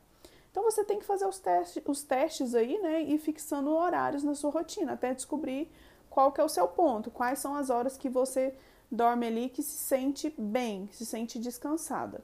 Então, 0.50 0.64
você 0.64 0.84
tem 0.84 1.00
que 1.00 1.06
fazer 1.06 1.25
os, 1.25 1.38
testes, 1.38 1.84
os 1.86 2.04
testes 2.04 2.56
aí, 2.56 2.80
né, 2.80 3.02
e 3.02 3.18
fixando 3.18 3.72
horários 3.72 4.24
na 4.24 4.34
sua 4.34 4.52
rotina, 4.52 4.94
até 4.94 5.14
descobrir 5.14 5.70
qual 6.10 6.32
que 6.32 6.40
é 6.40 6.44
o 6.44 6.50
seu 6.50 6.68
ponto, 6.68 7.12
quais 7.12 7.40
são 7.40 7.56
as 7.56 7.70
horas 7.70 7.98
que 7.98 8.08
você 8.08 8.56
dorme 8.90 9.28
ali 9.28 9.50
que 9.50 9.62
se 9.62 9.78
sente 9.78 10.34
bem, 10.38 10.90
se 10.94 11.06
sente 11.06 11.38
descansada. 11.38 12.24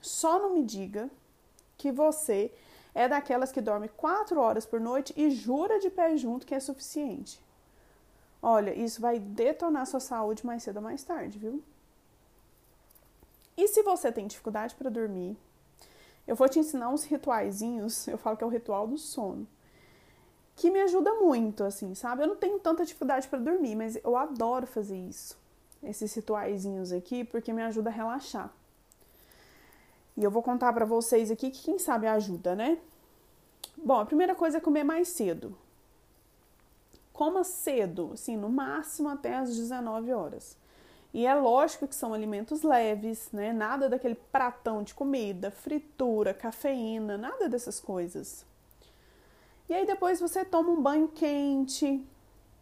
Só 0.00 0.38
não 0.38 0.54
me 0.54 0.62
diga 0.62 1.10
que 1.76 1.92
você 1.92 2.50
é 2.94 3.06
daquelas 3.06 3.52
que 3.52 3.60
dorme 3.60 3.88
quatro 3.88 4.40
horas 4.40 4.64
por 4.64 4.80
noite 4.80 5.12
e 5.16 5.30
jura 5.30 5.78
de 5.78 5.90
pé 5.90 6.16
junto 6.16 6.46
que 6.46 6.54
é 6.54 6.60
suficiente. 6.60 7.40
Olha, 8.42 8.74
isso 8.74 9.00
vai 9.00 9.18
detonar 9.18 9.86
sua 9.86 10.00
saúde 10.00 10.46
mais 10.46 10.62
cedo 10.62 10.76
ou 10.76 10.82
mais 10.82 11.02
tarde, 11.02 11.38
viu? 11.38 11.62
E 13.56 13.68
se 13.68 13.82
você 13.82 14.10
tem 14.10 14.26
dificuldade 14.26 14.74
para 14.74 14.88
dormir, 14.88 15.36
eu 16.26 16.34
vou 16.34 16.48
te 16.48 16.58
ensinar 16.58 16.88
uns 16.88 17.04
rituaizinhos, 17.04 18.08
eu 18.08 18.16
falo 18.16 18.36
que 18.36 18.44
é 18.44 18.46
o 18.46 18.50
ritual 18.50 18.86
do 18.86 18.96
sono, 18.96 19.46
que 20.56 20.70
me 20.70 20.80
ajuda 20.80 21.14
muito, 21.14 21.64
assim, 21.64 21.94
sabe? 21.94 22.22
Eu 22.22 22.28
não 22.28 22.36
tenho 22.36 22.58
tanta 22.58 22.84
dificuldade 22.84 23.28
para 23.28 23.38
dormir, 23.38 23.74
mas 23.74 23.96
eu 24.02 24.16
adoro 24.16 24.66
fazer 24.66 24.96
isso. 24.96 25.38
Esses 25.82 26.14
rituaizinhos 26.14 26.92
aqui, 26.92 27.24
porque 27.24 27.52
me 27.52 27.62
ajuda 27.62 27.90
a 27.90 27.92
relaxar. 27.92 28.52
E 30.16 30.24
eu 30.24 30.30
vou 30.30 30.42
contar 30.42 30.72
para 30.72 30.84
vocês 30.84 31.30
aqui 31.30 31.50
que 31.50 31.62
quem 31.62 31.78
sabe 31.78 32.06
ajuda, 32.06 32.54
né? 32.54 32.78
Bom, 33.76 33.98
a 34.00 34.04
primeira 34.04 34.34
coisa 34.34 34.58
é 34.58 34.60
comer 34.60 34.84
mais 34.84 35.08
cedo. 35.08 35.56
Coma 37.20 37.44
cedo, 37.44 38.12
assim, 38.14 38.34
no 38.34 38.48
máximo 38.48 39.10
até 39.10 39.36
as 39.36 39.54
19 39.54 40.10
horas. 40.10 40.56
E 41.12 41.26
é 41.26 41.34
lógico 41.34 41.86
que 41.86 41.94
são 41.94 42.14
alimentos 42.14 42.62
leves, 42.62 43.28
né? 43.30 43.52
Nada 43.52 43.90
daquele 43.90 44.14
pratão 44.14 44.82
de 44.82 44.94
comida, 44.94 45.50
fritura, 45.50 46.32
cafeína, 46.32 47.18
nada 47.18 47.46
dessas 47.46 47.78
coisas. 47.78 48.46
E 49.68 49.74
aí 49.74 49.84
depois 49.84 50.18
você 50.18 50.46
toma 50.46 50.70
um 50.70 50.80
banho 50.80 51.08
quente, 51.08 52.02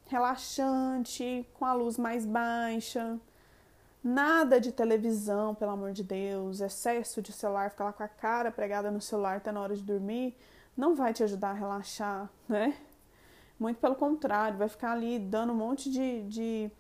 relaxante, 0.09 1.47
com 1.55 1.65
a 1.65 1.73
luz 1.73 1.97
mais 1.97 2.27
baixa. 2.27 3.17
Nada 4.03 4.61
de 4.61 4.73
televisão, 4.73 5.55
pelo 5.55 5.71
amor 5.71 5.93
de 5.93 6.03
Deus, 6.03 6.61
excesso 6.61 7.23
de 7.23 7.31
celular, 7.33 7.71
ficar 7.71 7.85
lá 7.85 7.93
com 7.93 8.03
a 8.03 8.09
cara 8.09 8.51
pregada 8.51 8.91
no 8.91 9.01
celular 9.01 9.37
até 9.37 9.53
na 9.53 9.61
hora 9.61 9.77
de 9.77 9.85
dormir, 9.85 10.37
não 10.77 10.97
vai 10.97 11.15
te 11.15 11.23
ajudar 11.23 11.51
a 11.51 11.55
relaxar, 11.55 12.29
né? 12.49 12.77
Muito 13.59 13.81
pelo 13.81 13.95
contrário, 13.95 14.57
vai 14.57 14.69
ficar 14.69 14.93
ali 14.93 15.19
dando 15.19 15.53
um 15.53 15.57
monte 15.57 15.91
de, 15.91 16.23
de, 16.23 16.71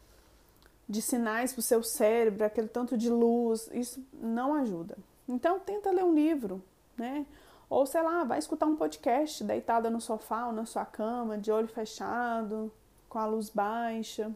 de 0.88 1.02
sinais 1.02 1.52
pro 1.52 1.60
seu 1.60 1.82
cérebro, 1.82 2.44
aquele 2.44 2.68
tanto 2.68 2.96
de 2.96 3.10
luz, 3.10 3.68
isso 3.72 4.04
não 4.12 4.54
ajuda. 4.54 4.96
Então 5.28 5.58
tenta 5.58 5.90
ler 5.90 6.04
um 6.04 6.14
livro, 6.14 6.62
né? 6.96 7.26
Ou 7.68 7.84
sei 7.84 8.02
lá, 8.02 8.24
vai 8.24 8.38
escutar 8.38 8.66
um 8.66 8.76
podcast 8.76 9.44
deitada 9.44 9.90
no 9.90 10.00
sofá 10.00 10.46
ou 10.46 10.52
na 10.52 10.64
sua 10.64 10.86
cama, 10.86 11.36
de 11.36 11.52
olho 11.52 11.68
fechado, 11.68 12.72
com 13.08 13.18
a 13.18 13.26
luz 13.26 13.50
baixa. 13.50 14.32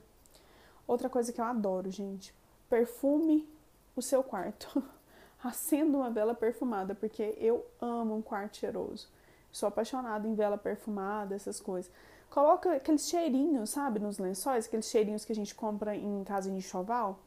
Outra 0.86 1.08
coisa 1.08 1.32
que 1.32 1.40
eu 1.40 1.44
adoro, 1.44 1.90
gente, 1.90 2.34
perfume 2.68 3.48
o 3.96 4.02
seu 4.02 4.22
quarto. 4.22 4.82
Acenda 5.42 5.96
uma 5.96 6.10
vela 6.10 6.34
perfumada, 6.34 6.94
porque 6.94 7.34
eu 7.38 7.64
amo 7.80 8.16
um 8.16 8.22
quarto 8.22 8.58
cheiroso. 8.58 9.08
Sou 9.50 9.68
apaixonada 9.68 10.26
em 10.26 10.34
vela 10.34 10.56
perfumada, 10.56 11.34
essas 11.34 11.60
coisas. 11.60 11.90
Coloca 12.32 12.76
aqueles 12.76 13.10
cheirinhos, 13.10 13.68
sabe, 13.68 14.00
nos 14.00 14.16
lençóis, 14.16 14.64
aqueles 14.64 14.86
cheirinhos 14.86 15.22
que 15.22 15.32
a 15.32 15.34
gente 15.34 15.54
compra 15.54 15.94
em 15.94 16.24
casa 16.24 16.50
de 16.50 16.56
enxoval. 16.56 17.18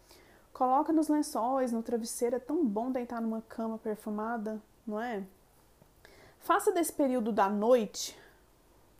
Coloca 0.51 0.91
nos 0.91 1.09
lençóis, 1.09 1.71
no 1.71 1.83
travesseiro. 1.83 2.37
É 2.37 2.39
tão 2.39 2.65
bom 2.65 2.91
deitar 2.91 3.21
numa 3.21 3.39
cama 3.43 3.77
perfumada, 3.77 4.59
não 4.85 4.99
é? 4.99 5.23
Faça 6.39 6.71
desse 6.71 6.91
período 6.91 7.31
da 7.31 7.47
noite, 7.47 8.17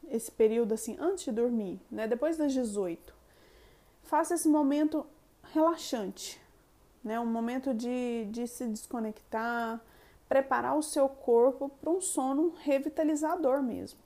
esse 0.08 0.32
período 0.32 0.76
assim, 0.76 0.96
antes 1.00 1.24
de 1.24 1.32
dormir, 1.32 1.82
né? 1.90 2.08
Depois 2.08 2.38
das 2.38 2.54
18. 2.54 3.12
Faça 4.04 4.36
esse 4.36 4.48
momento 4.48 5.08
relaxante, 5.54 6.40
né? 7.04 7.20
Um 7.20 7.26
momento 7.26 7.74
de, 7.74 8.26
de 8.26 8.48
se 8.48 8.68
desconectar, 8.68 9.82
preparar 10.30 10.78
o 10.78 10.84
seu 10.84 11.10
corpo 11.10 11.68
para 11.82 11.90
um 11.90 12.00
sono 12.00 12.54
revitalizador 12.62 13.64
mesmo. 13.64 14.05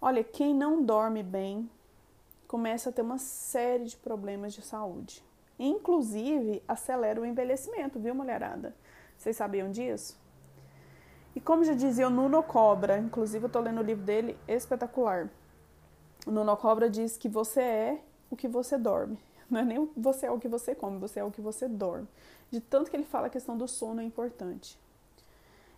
Olha, 0.00 0.22
quem 0.22 0.54
não 0.54 0.82
dorme 0.82 1.22
bem 1.22 1.70
começa 2.46 2.90
a 2.90 2.92
ter 2.92 3.02
uma 3.02 3.18
série 3.18 3.84
de 3.84 3.96
problemas 3.96 4.52
de 4.52 4.62
saúde. 4.62 5.22
Inclusive, 5.58 6.62
acelera 6.68 7.20
o 7.20 7.24
envelhecimento, 7.24 7.98
viu, 7.98 8.14
mulherada? 8.14 8.74
Vocês 9.16 9.36
sabiam 9.36 9.70
disso? 9.70 10.16
E 11.34 11.40
como 11.40 11.64
já 11.64 11.74
dizia 11.74 12.06
o 12.06 12.10
Nuno 12.10 12.42
Cobra, 12.42 12.98
inclusive 12.98 13.44
eu 13.44 13.48
estou 13.48 13.62
lendo 13.62 13.80
o 13.80 13.84
livro 13.84 14.04
dele, 14.04 14.38
espetacular. 14.46 15.30
O 16.26 16.30
Nuno 16.30 16.56
Cobra 16.56 16.88
diz 16.88 17.16
que 17.16 17.28
você 17.28 17.60
é 17.60 18.00
o 18.30 18.36
que 18.36 18.48
você 18.48 18.78
dorme. 18.78 19.18
Não 19.50 19.60
é 19.60 19.64
nem 19.64 19.90
você 19.96 20.26
é 20.26 20.30
o 20.30 20.38
que 20.38 20.48
você 20.48 20.74
come, 20.74 20.98
você 20.98 21.20
é 21.20 21.24
o 21.24 21.30
que 21.30 21.40
você 21.40 21.68
dorme. 21.68 22.08
De 22.50 22.60
tanto 22.60 22.90
que 22.90 22.96
ele 22.96 23.04
fala 23.04 23.26
a 23.28 23.30
questão 23.30 23.56
do 23.56 23.66
sono 23.66 24.00
é 24.00 24.04
importante. 24.04 24.78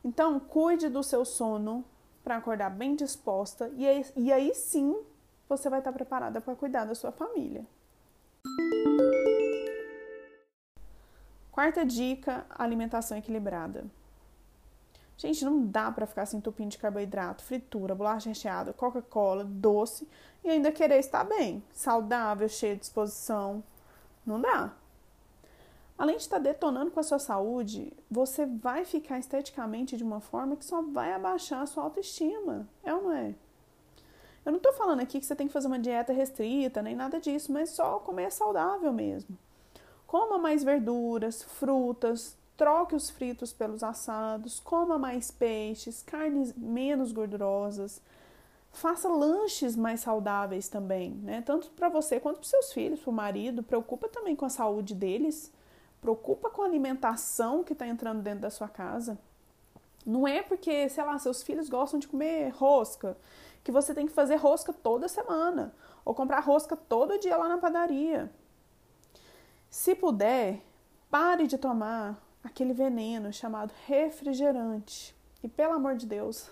Então, 0.05 0.39
cuide 0.39 0.89
do 0.89 1.03
seu 1.03 1.25
sono 1.25 1.85
para 2.29 2.37
acordar 2.37 2.69
bem 2.69 2.95
disposta 2.95 3.73
e 3.75 3.89
aí, 3.89 4.05
e 4.15 4.31
aí 4.31 4.55
sim 4.55 4.95
você 5.49 5.71
vai 5.71 5.79
estar 5.79 5.95
preparada 5.95 6.43
para 6.43 6.55
cuidar 6.55 6.85
da 6.85 6.95
sua 6.95 7.11
família. 7.11 7.65
Quarta 11.51 11.87
dica: 11.87 12.45
alimentação 12.51 13.17
equilibrada. 13.17 13.87
Gente, 15.17 15.43
não 15.43 15.65
dá 15.65 15.91
para 15.91 16.07
ficar 16.07 16.27
se 16.27 16.37
entupindo 16.37 16.69
de 16.69 16.77
carboidrato, 16.77 17.43
fritura, 17.43 17.95
bolacha 17.95 18.29
recheada, 18.29 18.75
Coca-Cola, 18.75 19.43
doce 19.43 20.07
e 20.45 20.51
ainda 20.51 20.71
querer 20.71 20.99
estar 20.99 21.25
bem, 21.25 21.65
saudável, 21.73 22.47
cheio 22.47 22.75
de 22.75 22.81
disposição. 22.81 23.65
Não 24.27 24.39
dá. 24.39 24.75
Além 25.99 26.17
de 26.17 26.23
estar 26.23 26.39
detonando 26.39 26.93
com 26.93 27.01
a 27.01 27.03
sua 27.03 27.19
saúde, 27.19 27.93
você 28.09 28.47
vai 28.47 28.85
ficar 28.85 29.19
esteticamente 29.19 29.97
de 29.97 30.05
uma 30.05 30.21
forma 30.21 30.55
que 30.55 30.65
só 30.65 30.81
vai 30.81 31.13
abaixar 31.13 31.63
a 31.63 31.67
sua 31.67 31.83
autoestima. 31.83 32.69
É 32.85 32.95
ou 32.95 33.03
não 33.03 33.13
é? 33.13 33.35
Eu 34.47 34.53
não 34.53 34.59
estou 34.59 34.73
falando 34.73 35.01
aqui 35.01 35.19
que 35.19 35.27
você 35.27 35.35
tem 35.35 35.49
que 35.49 35.53
fazer 35.53 35.67
uma 35.67 35.79
dieta 35.79 36.13
restrita, 36.13 36.81
nem 36.81 36.95
nada 36.95 37.21
disso, 37.21 37.53
mas 37.53 37.71
só 37.71 37.99
comer 37.99 38.31
saudável 38.31 38.93
mesmo. 38.93 39.37
Coma 40.07 40.39
mais 40.39 40.63
verduras, 40.63 41.43
frutas, 41.43 42.37
troque 42.57 42.95
os 42.95 43.11
fritos 43.11 43.53
pelos 43.53 43.83
assados, 43.83 44.61
coma 44.61 44.99
mais 44.99 45.33
peixes, 45.33 46.03
carnes 46.03 46.55
menos 46.55 47.11
gordurosas. 47.11 48.01
Faça 48.73 49.09
lanches 49.09 49.75
mais 49.75 50.01
saudáveis 50.01 50.69
também, 50.69 51.11
né? 51.11 51.43
Tanto 51.45 51.71
para 51.71 51.89
você 51.89 52.21
quanto 52.21 52.39
para 52.39 52.49
seus 52.49 52.73
filhos, 52.73 53.01
para 53.01 53.11
o 53.11 53.13
marido. 53.13 53.65
Preocupa 53.65 54.09
também 54.09 54.37
com 54.37 54.45
a 54.45 54.51
saúde 54.51 54.95
deles. 54.95 55.53
Preocupa 56.01 56.51
com 56.51 56.63
a 56.63 56.67
alimentação 56.67 57.65
que 57.65 57.73
está 57.73 57.87
entrando 57.87 58.23
dentro 58.23 58.41
da 58.41 58.51
sua 58.51 58.69
casa. 58.69 59.19
Não 60.07 60.27
é 60.27 60.43
porque, 60.43 60.89
sei 60.89 61.05
lá, 61.05 61.19
seus 61.19 61.43
filhos 61.43 61.69
gostam 61.69 61.99
de 61.99 62.09
comer 62.09 62.51
rosca, 62.51 63.17
que 63.63 63.73
você 63.73 63.95
tem 63.95 64.07
que 64.07 64.13
fazer 64.13 64.37
rosca 64.37 64.73
toda 64.73 65.09
semana. 65.09 65.75
Ou 66.05 66.15
comprar 66.15 66.41
rosca 66.41 66.77
todo 66.77 67.19
dia 67.19 67.37
lá 67.37 67.49
na 67.49 67.59
padaria. 67.59 68.31
Se 69.69 69.95
puder, 69.95 70.63
pare 71.11 71.47
de 71.47 71.59
tomar 71.59 72.19
aquele 72.43 72.73
veneno 72.73 73.33
chamado 73.33 73.73
refrigerante. 73.87 75.15
E 75.43 75.49
pelo 75.49 75.75
amor 75.75 75.97
de 75.97 76.07
Deus, 76.07 76.51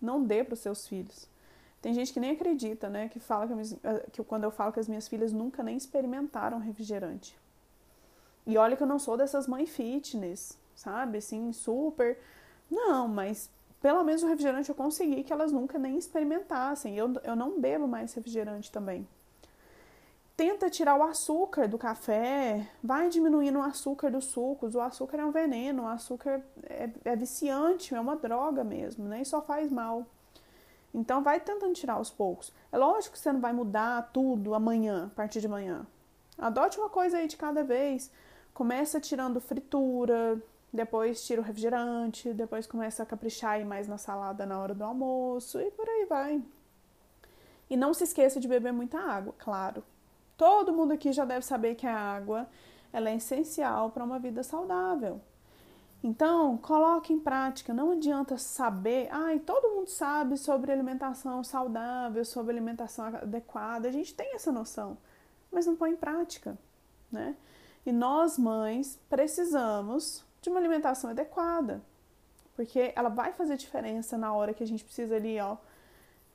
não 0.00 0.22
dê 0.22 0.42
para 0.42 0.54
os 0.54 0.60
seus 0.60 0.86
filhos. 0.86 1.28
Tem 1.80 1.94
gente 1.94 2.12
que 2.12 2.20
nem 2.20 2.32
acredita, 2.32 2.88
né? 2.88 3.08
Que 3.08 3.18
fala 3.18 3.46
que, 3.46 3.52
minhas, 3.54 3.72
eh, 3.84 4.06
que, 4.12 4.22
quando 4.22 4.44
eu 4.44 4.50
falo 4.50 4.72
que 4.72 4.80
as 4.80 4.88
minhas 4.88 5.08
filhas 5.08 5.32
nunca 5.32 5.62
nem 5.62 5.76
experimentaram 5.76 6.58
refrigerante. 6.58 7.38
E 8.50 8.58
olha 8.58 8.76
que 8.76 8.82
eu 8.82 8.86
não 8.86 8.98
sou 8.98 9.16
dessas 9.16 9.46
mães 9.46 9.70
fitness, 9.70 10.58
sabe? 10.74 11.18
Assim, 11.18 11.52
super. 11.52 12.18
Não, 12.70 13.08
mas 13.08 13.50
pelo 13.80 14.04
menos 14.04 14.22
o 14.22 14.26
refrigerante 14.26 14.68
eu 14.68 14.74
consegui 14.74 15.22
que 15.24 15.32
elas 15.32 15.52
nunca 15.52 15.78
nem 15.78 15.96
experimentassem. 15.96 16.96
Eu, 16.96 17.14
eu 17.22 17.36
não 17.36 17.60
bebo 17.60 17.86
mais 17.86 18.12
refrigerante 18.14 18.70
também 18.70 19.06
tenta 20.40 20.70
tirar 20.70 20.96
o 20.96 21.02
açúcar 21.02 21.68
do 21.68 21.76
café, 21.76 22.66
vai 22.82 23.10
diminuindo 23.10 23.58
o 23.58 23.62
açúcar 23.62 24.10
dos 24.10 24.24
sucos. 24.24 24.74
O 24.74 24.80
açúcar 24.80 25.18
é 25.18 25.24
um 25.26 25.30
veneno, 25.30 25.82
o 25.82 25.86
açúcar 25.86 26.40
é, 26.64 26.88
é 27.04 27.14
viciante, 27.14 27.94
é 27.94 28.00
uma 28.00 28.16
droga 28.16 28.64
mesmo, 28.64 29.04
né? 29.06 29.20
E 29.20 29.24
só 29.26 29.42
faz 29.42 29.70
mal. 29.70 30.06
Então, 30.94 31.22
vai 31.22 31.40
tentando 31.40 31.74
tirar 31.74 31.92
aos 31.92 32.08
poucos. 32.08 32.54
É 32.72 32.78
lógico 32.78 33.12
que 33.12 33.18
você 33.18 33.30
não 33.30 33.38
vai 33.38 33.52
mudar 33.52 34.08
tudo 34.14 34.54
amanhã, 34.54 35.10
a 35.12 35.14
partir 35.14 35.42
de 35.42 35.46
amanhã. 35.46 35.86
Adote 36.38 36.78
uma 36.78 36.88
coisa 36.88 37.18
aí 37.18 37.28
de 37.28 37.36
cada 37.36 37.62
vez. 37.62 38.10
Começa 38.52 39.00
tirando 39.00 39.40
fritura, 39.40 40.40
depois 40.72 41.24
tira 41.26 41.40
o 41.40 41.44
refrigerante, 41.44 42.32
depois 42.32 42.66
começa 42.66 43.02
a 43.02 43.06
caprichar 43.06 43.52
aí 43.52 43.64
mais 43.64 43.88
na 43.88 43.98
salada 43.98 44.46
na 44.46 44.58
hora 44.58 44.74
do 44.74 44.84
almoço 44.84 45.60
e 45.60 45.70
por 45.70 45.88
aí 45.88 46.06
vai. 46.06 46.42
E 47.68 47.76
não 47.76 47.94
se 47.94 48.04
esqueça 48.04 48.40
de 48.40 48.48
beber 48.48 48.72
muita 48.72 48.98
água, 48.98 49.34
claro. 49.38 49.82
Todo 50.36 50.72
mundo 50.72 50.92
aqui 50.92 51.12
já 51.12 51.24
deve 51.24 51.44
saber 51.44 51.74
que 51.74 51.86
a 51.86 51.96
água 51.96 52.48
ela 52.92 53.10
é 53.10 53.16
essencial 53.16 53.90
para 53.90 54.04
uma 54.04 54.18
vida 54.18 54.42
saudável. 54.42 55.20
Então, 56.02 56.56
coloque 56.56 57.12
em 57.12 57.20
prática. 57.20 57.74
Não 57.74 57.92
adianta 57.92 58.38
saber, 58.38 59.08
ai, 59.10 59.38
todo 59.38 59.74
mundo 59.74 59.88
sabe 59.88 60.36
sobre 60.38 60.72
alimentação 60.72 61.44
saudável, 61.44 62.24
sobre 62.24 62.52
alimentação 62.52 63.06
adequada. 63.06 63.88
A 63.88 63.92
gente 63.92 64.14
tem 64.14 64.34
essa 64.34 64.50
noção, 64.50 64.96
mas 65.52 65.66
não 65.66 65.76
põe 65.76 65.90
em 65.90 65.96
prática, 65.96 66.56
né? 67.12 67.36
E 67.84 67.92
nós, 67.92 68.38
mães, 68.38 68.98
precisamos 69.08 70.24
de 70.40 70.50
uma 70.50 70.58
alimentação 70.58 71.10
adequada. 71.10 71.82
porque 72.54 72.92
ela 72.94 73.08
vai 73.08 73.32
fazer 73.32 73.56
diferença 73.56 74.18
na 74.18 74.34
hora 74.34 74.52
que 74.52 74.62
a 74.62 74.66
gente 74.66 74.84
precisa 74.84 75.16
ali, 75.16 75.40
ó, 75.40 75.56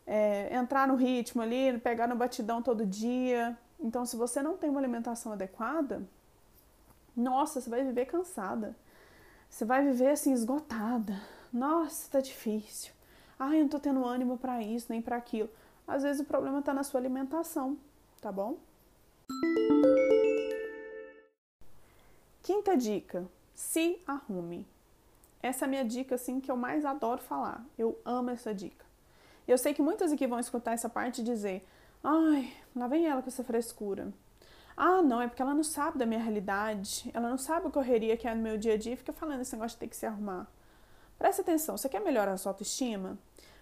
é, 0.07 0.55
entrar 0.55 0.87
no 0.87 0.95
ritmo 0.95 1.41
ali, 1.41 1.77
pegar 1.79 2.07
no 2.07 2.15
batidão 2.15 2.63
todo 2.63 2.85
dia. 2.85 3.55
Então, 3.79 4.05
se 4.05 4.15
você 4.15 4.41
não 4.41 4.57
tem 4.57 4.69
uma 4.69 4.79
alimentação 4.79 5.33
adequada, 5.33 6.01
nossa, 7.15 7.61
você 7.61 7.69
vai 7.69 7.83
viver 7.83 8.05
cansada. 8.05 8.75
Você 9.49 9.65
vai 9.65 9.83
viver 9.83 10.09
assim 10.09 10.33
esgotada. 10.33 11.13
Nossa, 11.53 12.09
tá 12.11 12.19
difícil. 12.19 12.91
Ai, 13.37 13.57
eu 13.57 13.61
não 13.61 13.69
tô 13.69 13.79
tendo 13.79 14.03
ânimo 14.03 14.37
para 14.37 14.61
isso, 14.61 14.87
nem 14.89 15.01
para 15.01 15.17
aquilo. 15.17 15.49
Às 15.87 16.03
vezes 16.03 16.21
o 16.21 16.25
problema 16.25 16.61
tá 16.61 16.73
na 16.73 16.83
sua 16.83 16.99
alimentação, 16.99 17.77
tá 18.19 18.31
bom? 18.31 18.57
Quinta 22.45 22.77
dica: 22.77 23.25
se 23.55 23.99
arrume. 24.05 24.67
Essa 25.41 25.65
é 25.65 25.67
a 25.67 25.67
minha 25.67 25.83
dica 25.83 26.13
assim 26.13 26.39
que 26.39 26.51
eu 26.51 26.55
mais 26.55 26.85
adoro 26.85 27.19
falar. 27.19 27.65
Eu 27.75 27.99
amo 28.05 28.29
essa 28.29 28.53
dica. 28.53 28.85
Eu 29.47 29.57
sei 29.57 29.73
que 29.73 29.81
muitas 29.81 30.11
aqui 30.11 30.27
vão 30.27 30.39
escutar 30.39 30.73
essa 30.73 30.87
parte 30.87 31.21
e 31.21 31.23
dizer: 31.23 31.67
"Ai, 32.03 32.53
lá 32.75 32.87
vem 32.87 33.07
ela 33.07 33.23
com 33.23 33.29
essa 33.29 33.43
frescura". 33.43 34.13
Ah, 34.77 35.01
não, 35.01 35.19
é 35.23 35.27
porque 35.27 35.41
ela 35.41 35.55
não 35.55 35.63
sabe 35.63 35.97
da 35.97 36.05
minha 36.05 36.19
realidade, 36.19 37.09
ela 37.15 37.27
não 37.27 37.37
sabe 37.39 37.65
a 37.65 37.71
correria 37.71 38.15
que 38.15 38.27
é 38.27 38.35
no 38.35 38.43
meu 38.43 38.59
dia 38.59 38.75
a 38.75 38.77
dia 38.77 38.93
e 38.93 38.97
fica 38.97 39.11
falando 39.11 39.41
esse 39.41 39.53
negócio 39.53 39.75
de 39.75 39.79
ter 39.79 39.87
que 39.87 39.95
se 39.95 40.05
arrumar. 40.05 40.45
Presta 41.17 41.41
atenção, 41.41 41.75
você 41.75 41.89
quer 41.89 42.01
melhorar 42.01 42.33
a 42.33 42.37
sua 42.37 42.51
autoestima? 42.51 43.17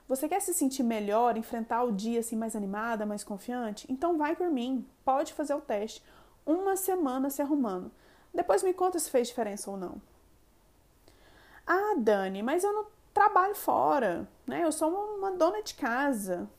Você 0.10 0.28
quer 0.28 0.42
se 0.42 0.54
sentir 0.54 0.84
melhor, 0.84 1.38
enfrentar 1.38 1.84
o 1.84 1.92
dia 1.94 2.20
assim 2.20 2.36
mais 2.36 2.54
animada, 2.54 3.06
mais 3.06 3.24
confiante? 3.24 3.90
Então 3.90 4.18
vai 4.18 4.36
por 4.36 4.50
mim, 4.50 4.86
pode 5.06 5.32
fazer 5.32 5.54
o 5.54 5.62
teste. 5.62 6.04
Uma 6.46 6.76
semana 6.76 7.30
se 7.30 7.42
arrumando. 7.42 7.90
Depois 8.34 8.64
me 8.64 8.74
conta 8.74 8.98
se 8.98 9.10
fez 9.10 9.28
diferença 9.28 9.70
ou 9.70 9.78
não. 9.78 10.02
Ah, 11.66 11.96
Dani, 11.98 12.42
mas 12.42 12.64
eu 12.64 12.74
não 12.74 12.88
trabalho 13.14 13.56
fora, 13.56 14.28
né? 14.48 14.64
Eu 14.64 14.72
sou 14.72 14.90
uma 14.90 15.32
dona 15.32 15.62
de 15.62 15.76
casa. 15.76 16.50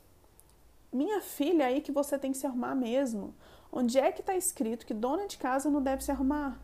Minha 0.93 1.21
filha, 1.21 1.65
é 1.65 1.67
aí 1.67 1.81
que 1.81 1.91
você 1.91 2.17
tem 2.19 2.31
que 2.31 2.39
se 2.39 2.47
arrumar 2.47 2.75
mesmo. 2.75 3.35
Onde 3.73 3.99
é 3.99 4.13
que 4.13 4.21
está 4.21 4.37
escrito 4.37 4.87
que 4.87 4.95
dona 4.95 5.27
de 5.27 5.37
casa 5.37 5.69
não 5.69 5.83
deve 5.83 6.05
se 6.05 6.13
arrumar? 6.13 6.61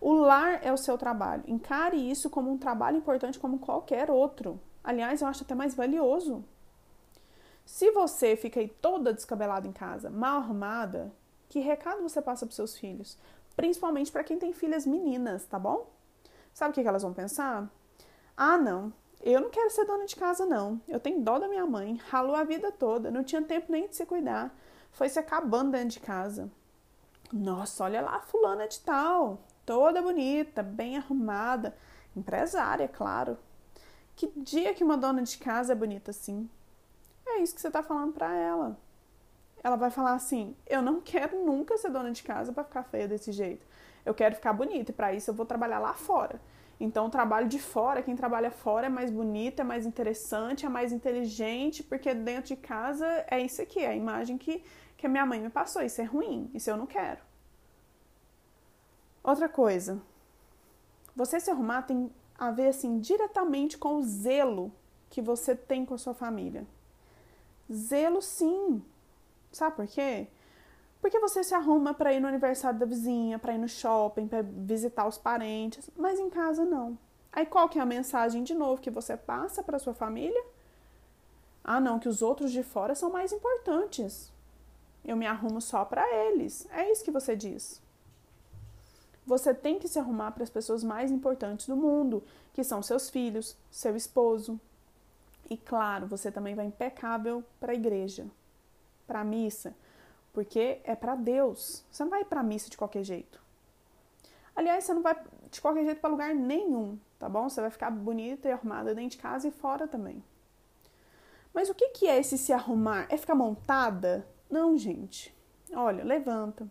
O 0.00 0.12
lar 0.12 0.60
é 0.62 0.72
o 0.72 0.76
seu 0.76 0.96
trabalho. 0.96 1.42
Encare 1.48 1.96
isso 1.96 2.30
como 2.30 2.50
um 2.50 2.56
trabalho 2.56 2.98
importante 2.98 3.40
como 3.40 3.58
qualquer 3.58 4.10
outro. 4.10 4.60
Aliás, 4.84 5.20
eu 5.20 5.26
acho 5.26 5.42
até 5.42 5.56
mais 5.56 5.74
valioso. 5.74 6.44
Se 7.64 7.90
você 7.90 8.36
fica 8.36 8.60
aí 8.60 8.68
toda 8.68 9.12
descabelada 9.12 9.66
em 9.66 9.72
casa, 9.72 10.08
mal 10.08 10.38
arrumada, 10.38 11.12
que 11.48 11.58
recado 11.58 12.00
você 12.02 12.22
passa 12.22 12.46
para 12.46 12.54
seus 12.54 12.78
filhos? 12.78 13.18
Principalmente 13.58 14.12
para 14.12 14.22
quem 14.22 14.38
tem 14.38 14.52
filhas 14.52 14.86
meninas, 14.86 15.44
tá 15.44 15.58
bom? 15.58 15.90
Sabe 16.54 16.70
o 16.70 16.74
que 16.74 16.88
elas 16.88 17.02
vão 17.02 17.12
pensar? 17.12 17.68
Ah, 18.36 18.56
não, 18.56 18.92
eu 19.20 19.40
não 19.40 19.50
quero 19.50 19.68
ser 19.68 19.84
dona 19.84 20.06
de 20.06 20.14
casa, 20.14 20.46
não. 20.46 20.80
Eu 20.86 21.00
tenho 21.00 21.20
dó 21.20 21.40
da 21.40 21.48
minha 21.48 21.66
mãe, 21.66 21.96
ralou 22.08 22.36
a 22.36 22.44
vida 22.44 22.70
toda, 22.70 23.10
não 23.10 23.24
tinha 23.24 23.42
tempo 23.42 23.72
nem 23.72 23.88
de 23.88 23.96
se 23.96 24.06
cuidar. 24.06 24.56
Foi 24.92 25.08
se 25.08 25.18
acabando 25.18 25.72
dentro 25.72 25.88
de 25.88 25.98
casa. 25.98 26.48
Nossa, 27.32 27.82
olha 27.82 28.00
lá, 28.00 28.20
fulana 28.20 28.68
de 28.68 28.78
tal, 28.78 29.42
toda 29.66 30.00
bonita, 30.00 30.62
bem 30.62 30.96
arrumada, 30.96 31.76
empresária, 32.14 32.86
claro. 32.86 33.36
Que 34.14 34.28
dia 34.36 34.72
que 34.72 34.84
uma 34.84 34.96
dona 34.96 35.24
de 35.24 35.36
casa 35.36 35.72
é 35.72 35.76
bonita 35.76 36.12
assim? 36.12 36.48
É 37.26 37.42
isso 37.42 37.56
que 37.56 37.60
você 37.60 37.66
está 37.66 37.82
falando 37.82 38.12
para 38.12 38.32
ela. 38.36 38.78
Ela 39.62 39.76
vai 39.76 39.90
falar 39.90 40.14
assim: 40.14 40.56
Eu 40.66 40.82
não 40.82 41.00
quero 41.00 41.44
nunca 41.44 41.76
ser 41.76 41.90
dona 41.90 42.10
de 42.12 42.22
casa 42.22 42.52
para 42.52 42.64
ficar 42.64 42.84
feia 42.84 43.08
desse 43.08 43.32
jeito. 43.32 43.66
Eu 44.04 44.14
quero 44.14 44.34
ficar 44.34 44.52
bonita 44.52 44.90
e 44.90 44.94
para 44.94 45.12
isso 45.12 45.30
eu 45.30 45.34
vou 45.34 45.44
trabalhar 45.44 45.78
lá 45.78 45.94
fora. 45.94 46.40
Então, 46.80 47.06
o 47.06 47.10
trabalho 47.10 47.48
de 47.48 47.58
fora, 47.58 48.02
quem 48.02 48.14
trabalha 48.14 48.50
fora 48.50 48.86
é 48.86 48.90
mais 48.90 49.10
bonito, 49.10 49.60
é 49.60 49.64
mais 49.64 49.84
interessante, 49.84 50.64
é 50.64 50.68
mais 50.68 50.92
inteligente, 50.92 51.82
porque 51.82 52.14
dentro 52.14 52.54
de 52.54 52.56
casa 52.56 53.06
é 53.28 53.40
isso 53.40 53.60
aqui, 53.60 53.80
é 53.80 53.88
a 53.88 53.96
imagem 53.96 54.38
que, 54.38 54.62
que 54.96 55.04
a 55.04 55.08
minha 55.08 55.26
mãe 55.26 55.40
me 55.40 55.50
passou. 55.50 55.82
Isso 55.82 56.00
é 56.00 56.04
ruim, 56.04 56.48
isso 56.54 56.70
eu 56.70 56.76
não 56.76 56.86
quero. 56.86 57.20
Outra 59.24 59.48
coisa, 59.48 60.00
você 61.14 61.40
se 61.40 61.50
arrumar 61.50 61.82
tem 61.82 62.10
a 62.38 62.52
ver 62.52 62.68
assim 62.68 63.00
diretamente 63.00 63.76
com 63.76 63.96
o 63.96 64.02
zelo 64.02 64.72
que 65.10 65.20
você 65.20 65.56
tem 65.56 65.84
com 65.84 65.94
a 65.94 65.98
sua 65.98 66.14
família. 66.14 66.64
Zelo 67.70 68.22
sim. 68.22 68.82
Sabe 69.58 69.74
por 69.74 69.88
quê? 69.88 70.28
Porque 71.00 71.18
você 71.18 71.42
se 71.42 71.52
arruma 71.52 71.92
para 71.92 72.12
ir 72.12 72.20
no 72.20 72.28
aniversário 72.28 72.78
da 72.78 72.86
vizinha, 72.86 73.40
para 73.40 73.54
ir 73.54 73.58
no 73.58 73.68
shopping, 73.68 74.28
para 74.28 74.40
visitar 74.40 75.04
os 75.04 75.18
parentes, 75.18 75.90
mas 75.96 76.20
em 76.20 76.30
casa 76.30 76.64
não. 76.64 76.96
Aí 77.32 77.44
qual 77.44 77.68
que 77.68 77.76
é 77.76 77.82
a 77.82 77.86
mensagem 77.86 78.44
de 78.44 78.54
novo 78.54 78.80
que 78.80 78.88
você 78.88 79.16
passa 79.16 79.60
para 79.60 79.80
sua 79.80 79.92
família? 79.92 80.44
Ah, 81.64 81.80
não, 81.80 81.98
que 81.98 82.08
os 82.08 82.22
outros 82.22 82.52
de 82.52 82.62
fora 82.62 82.94
são 82.94 83.10
mais 83.10 83.32
importantes. 83.32 84.32
Eu 85.04 85.16
me 85.16 85.26
arrumo 85.26 85.60
só 85.60 85.84
para 85.84 86.08
eles. 86.14 86.68
É 86.70 86.88
isso 86.92 87.04
que 87.04 87.10
você 87.10 87.34
diz. 87.34 87.82
Você 89.26 89.52
tem 89.52 89.80
que 89.80 89.88
se 89.88 89.98
arrumar 89.98 90.30
para 90.30 90.44
as 90.44 90.50
pessoas 90.50 90.84
mais 90.84 91.10
importantes 91.10 91.66
do 91.66 91.76
mundo, 91.76 92.22
que 92.54 92.62
são 92.62 92.80
seus 92.80 93.10
filhos, 93.10 93.56
seu 93.72 93.96
esposo. 93.96 94.58
E 95.50 95.56
claro, 95.56 96.06
você 96.06 96.30
também 96.30 96.54
vai 96.54 96.66
impecável 96.66 97.42
para 97.58 97.72
a 97.72 97.74
igreja, 97.74 98.24
para 99.08 99.20
a 99.20 99.24
missa 99.24 99.74
porque 100.38 100.80
é 100.84 100.94
para 100.94 101.16
Deus. 101.16 101.84
Você 101.90 102.04
não 102.04 102.10
vai 102.10 102.24
para 102.24 102.44
missa 102.44 102.70
de 102.70 102.76
qualquer 102.76 103.02
jeito. 103.02 103.42
Aliás, 104.54 104.84
você 104.84 104.94
não 104.94 105.02
vai 105.02 105.20
de 105.50 105.60
qualquer 105.60 105.84
jeito 105.84 106.00
para 106.00 106.10
lugar 106.10 106.32
nenhum, 106.32 106.96
tá 107.18 107.28
bom? 107.28 107.48
Você 107.48 107.60
vai 107.60 107.70
ficar 107.70 107.90
bonita 107.90 108.48
e 108.48 108.52
arrumada 108.52 108.94
dentro 108.94 109.10
de 109.10 109.18
casa 109.18 109.48
e 109.48 109.50
fora 109.50 109.88
também. 109.88 110.22
Mas 111.52 111.68
o 111.68 111.74
que, 111.74 112.06
é 112.06 112.20
esse 112.20 112.38
se 112.38 112.52
arrumar? 112.52 113.08
É 113.08 113.16
ficar 113.16 113.34
montada? 113.34 114.24
Não, 114.48 114.78
gente. 114.78 115.34
Olha, 115.72 116.04
levanta, 116.04 116.68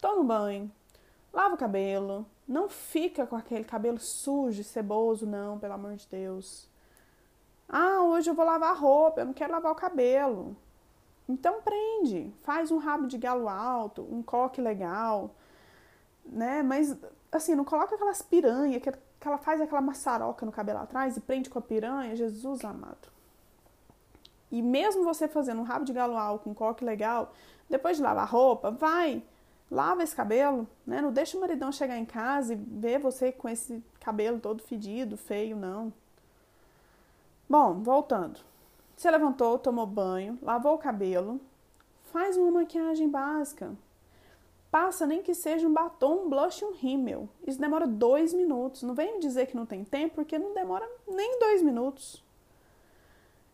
toma 0.00 0.20
um 0.20 0.26
banho, 0.26 0.72
lava 1.32 1.56
o 1.56 1.58
cabelo, 1.58 2.24
não 2.46 2.68
fica 2.68 3.26
com 3.26 3.34
aquele 3.34 3.64
cabelo 3.64 3.98
sujo 3.98 4.60
e 4.60 4.64
ceboso, 4.64 5.26
não, 5.26 5.58
pelo 5.58 5.74
amor 5.74 5.96
de 5.96 6.06
Deus. 6.06 6.68
Ah, 7.68 8.00
hoje 8.02 8.30
eu 8.30 8.34
vou 8.34 8.44
lavar 8.44 8.70
a 8.70 8.78
roupa, 8.78 9.22
eu 9.22 9.26
não 9.26 9.32
quero 9.32 9.52
lavar 9.52 9.72
o 9.72 9.76
cabelo. 9.76 10.56
Então 11.32 11.62
prende, 11.62 12.30
faz 12.42 12.70
um 12.70 12.76
rabo 12.76 13.06
de 13.06 13.16
galo 13.16 13.48
alto, 13.48 14.06
um 14.10 14.22
coque 14.22 14.60
legal, 14.60 15.34
né? 16.26 16.62
Mas 16.62 16.94
assim, 17.32 17.54
não 17.54 17.64
coloca 17.64 17.94
aquelas 17.94 18.20
piranha 18.20 18.78
que, 18.78 18.92
ela 19.24 19.38
faz 19.38 19.58
aquela 19.58 19.80
maçaroca 19.80 20.44
no 20.44 20.52
cabelo 20.52 20.80
atrás 20.80 21.16
e 21.16 21.20
prende 21.20 21.48
com 21.48 21.58
a 21.58 21.62
piranha, 21.62 22.14
Jesus 22.14 22.62
amado. 22.64 23.08
E 24.50 24.60
mesmo 24.60 25.04
você 25.04 25.26
fazendo 25.26 25.60
um 25.60 25.64
rabo 25.64 25.86
de 25.86 25.92
galo 25.94 26.18
alto, 26.18 26.50
um 26.50 26.54
coque 26.54 26.84
legal, 26.84 27.32
depois 27.70 27.96
de 27.96 28.02
lavar 28.02 28.24
a 28.24 28.26
roupa, 28.26 28.70
vai, 28.70 29.22
lava 29.70 30.02
esse 30.02 30.14
cabelo, 30.14 30.68
né? 30.86 31.00
Não 31.00 31.10
deixa 31.10 31.38
o 31.38 31.40
maridão 31.40 31.72
chegar 31.72 31.96
em 31.96 32.04
casa 32.04 32.52
e 32.52 32.56
ver 32.56 32.98
você 32.98 33.32
com 33.32 33.48
esse 33.48 33.82
cabelo 34.00 34.38
todo 34.38 34.62
fedido, 34.62 35.16
feio, 35.16 35.56
não. 35.56 35.90
Bom, 37.48 37.82
voltando. 37.82 38.51
Você 39.02 39.10
levantou, 39.10 39.58
tomou 39.58 39.84
banho, 39.84 40.38
lavou 40.40 40.74
o 40.74 40.78
cabelo, 40.78 41.40
faz 42.12 42.36
uma 42.36 42.52
maquiagem 42.52 43.08
básica. 43.08 43.76
Passa 44.70 45.04
nem 45.04 45.20
que 45.20 45.34
seja 45.34 45.66
um 45.66 45.72
batom, 45.72 46.26
um 46.26 46.30
blush 46.30 46.62
e 46.62 46.64
um 46.64 46.72
rímel. 46.72 47.28
Isso 47.44 47.60
demora 47.60 47.84
dois 47.84 48.32
minutos. 48.32 48.84
Não 48.84 48.94
vem 48.94 49.14
me 49.14 49.18
dizer 49.18 49.46
que 49.46 49.56
não 49.56 49.66
tem 49.66 49.82
tempo, 49.82 50.14
porque 50.14 50.38
não 50.38 50.54
demora 50.54 50.88
nem 51.08 51.36
dois 51.40 51.62
minutos. 51.62 52.24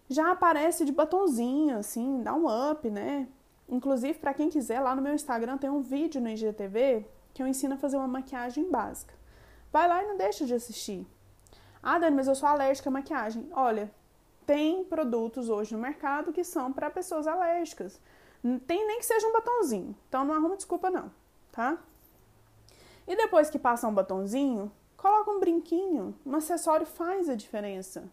Já 0.06 0.32
aparece 0.32 0.84
de 0.84 0.92
batonzinho, 0.92 1.78
assim, 1.78 2.22
dá 2.22 2.34
um 2.34 2.44
up, 2.70 2.90
né? 2.90 3.26
Inclusive, 3.70 4.18
para 4.18 4.34
quem 4.34 4.50
quiser, 4.50 4.80
lá 4.80 4.94
no 4.94 5.00
meu 5.00 5.14
Instagram 5.14 5.56
tem 5.56 5.70
um 5.70 5.80
vídeo 5.80 6.20
no 6.20 6.28
IGTV 6.28 7.06
que 7.32 7.42
eu 7.42 7.46
ensino 7.46 7.72
a 7.72 7.78
fazer 7.78 7.96
uma 7.96 8.06
maquiagem 8.06 8.70
básica. 8.70 9.14
Vai 9.72 9.88
lá 9.88 10.04
e 10.04 10.08
não 10.08 10.18
deixa 10.18 10.44
de 10.44 10.52
assistir. 10.52 11.06
Ah, 11.82 11.98
Dani, 11.98 12.16
mas 12.16 12.28
eu 12.28 12.34
sou 12.34 12.50
alérgica 12.50 12.90
à 12.90 12.92
maquiagem. 12.92 13.48
Olha, 13.50 13.90
tem 14.48 14.82
produtos 14.82 15.50
hoje 15.50 15.74
no 15.74 15.78
mercado 15.78 16.32
que 16.32 16.42
são 16.42 16.72
para 16.72 16.88
pessoas 16.88 17.26
alérgicas. 17.26 18.00
Tem 18.66 18.86
nem 18.86 18.98
que 18.98 19.04
seja 19.04 19.26
um 19.26 19.32
batonzinho. 19.32 19.94
Então 20.08 20.24
não 20.24 20.34
arruma 20.34 20.56
desculpa 20.56 20.88
não, 20.88 21.12
tá? 21.52 21.76
E 23.06 23.14
depois 23.14 23.50
que 23.50 23.58
passa 23.58 23.86
um 23.86 23.92
batonzinho, 23.92 24.72
coloca 24.96 25.30
um 25.30 25.38
brinquinho. 25.38 26.14
Um 26.24 26.34
acessório 26.34 26.86
faz 26.86 27.28
a 27.28 27.34
diferença. 27.34 28.10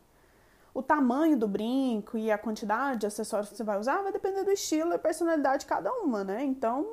O 0.74 0.84
tamanho 0.84 1.38
do 1.38 1.48
brinco 1.48 2.18
e 2.18 2.30
a 2.30 2.38
quantidade 2.38 3.00
de 3.00 3.08
acessórios 3.08 3.50
que 3.50 3.56
você 3.56 3.64
vai 3.64 3.80
usar 3.80 4.02
vai 4.02 4.12
depender 4.12 4.44
do 4.44 4.52
estilo 4.52 4.94
e 4.94 4.98
personalidade 4.98 5.62
de 5.62 5.68
cada 5.68 5.90
uma, 5.94 6.26
né? 6.26 6.44
Então, 6.44 6.86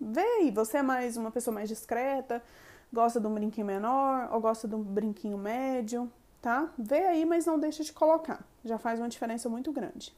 vê 0.00 0.20
aí, 0.20 0.50
você 0.50 0.78
é 0.78 0.82
mais 0.82 1.16
uma 1.16 1.30
pessoa 1.30 1.54
mais 1.54 1.68
discreta, 1.68 2.42
gosta 2.92 3.20
de 3.20 3.26
um 3.28 3.34
brinquinho 3.34 3.68
menor 3.68 4.30
ou 4.32 4.40
gosta 4.40 4.66
de 4.66 4.74
um 4.74 4.82
brinquinho 4.82 5.38
médio, 5.38 6.10
tá? 6.44 6.68
Vê 6.76 6.98
aí, 7.06 7.24
mas 7.24 7.46
não 7.46 7.58
deixa 7.58 7.82
de 7.82 7.90
colocar. 7.90 8.46
Já 8.62 8.76
faz 8.76 9.00
uma 9.00 9.08
diferença 9.08 9.48
muito 9.48 9.72
grande. 9.72 10.14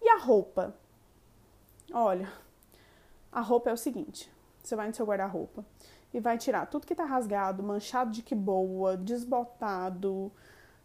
E 0.00 0.08
a 0.08 0.18
roupa? 0.18 0.74
Olha, 1.92 2.28
a 3.30 3.40
roupa 3.40 3.70
é 3.70 3.72
o 3.72 3.76
seguinte: 3.76 4.28
você 4.60 4.74
vai 4.74 4.88
no 4.88 4.94
seu 4.94 5.06
guarda-roupa 5.06 5.64
e 6.12 6.18
vai 6.18 6.36
tirar 6.38 6.66
tudo 6.66 6.88
que 6.88 6.94
tá 6.96 7.04
rasgado, 7.04 7.62
manchado 7.62 8.10
de 8.10 8.20
que 8.20 8.34
boa, 8.34 8.96
desbotado, 8.96 10.32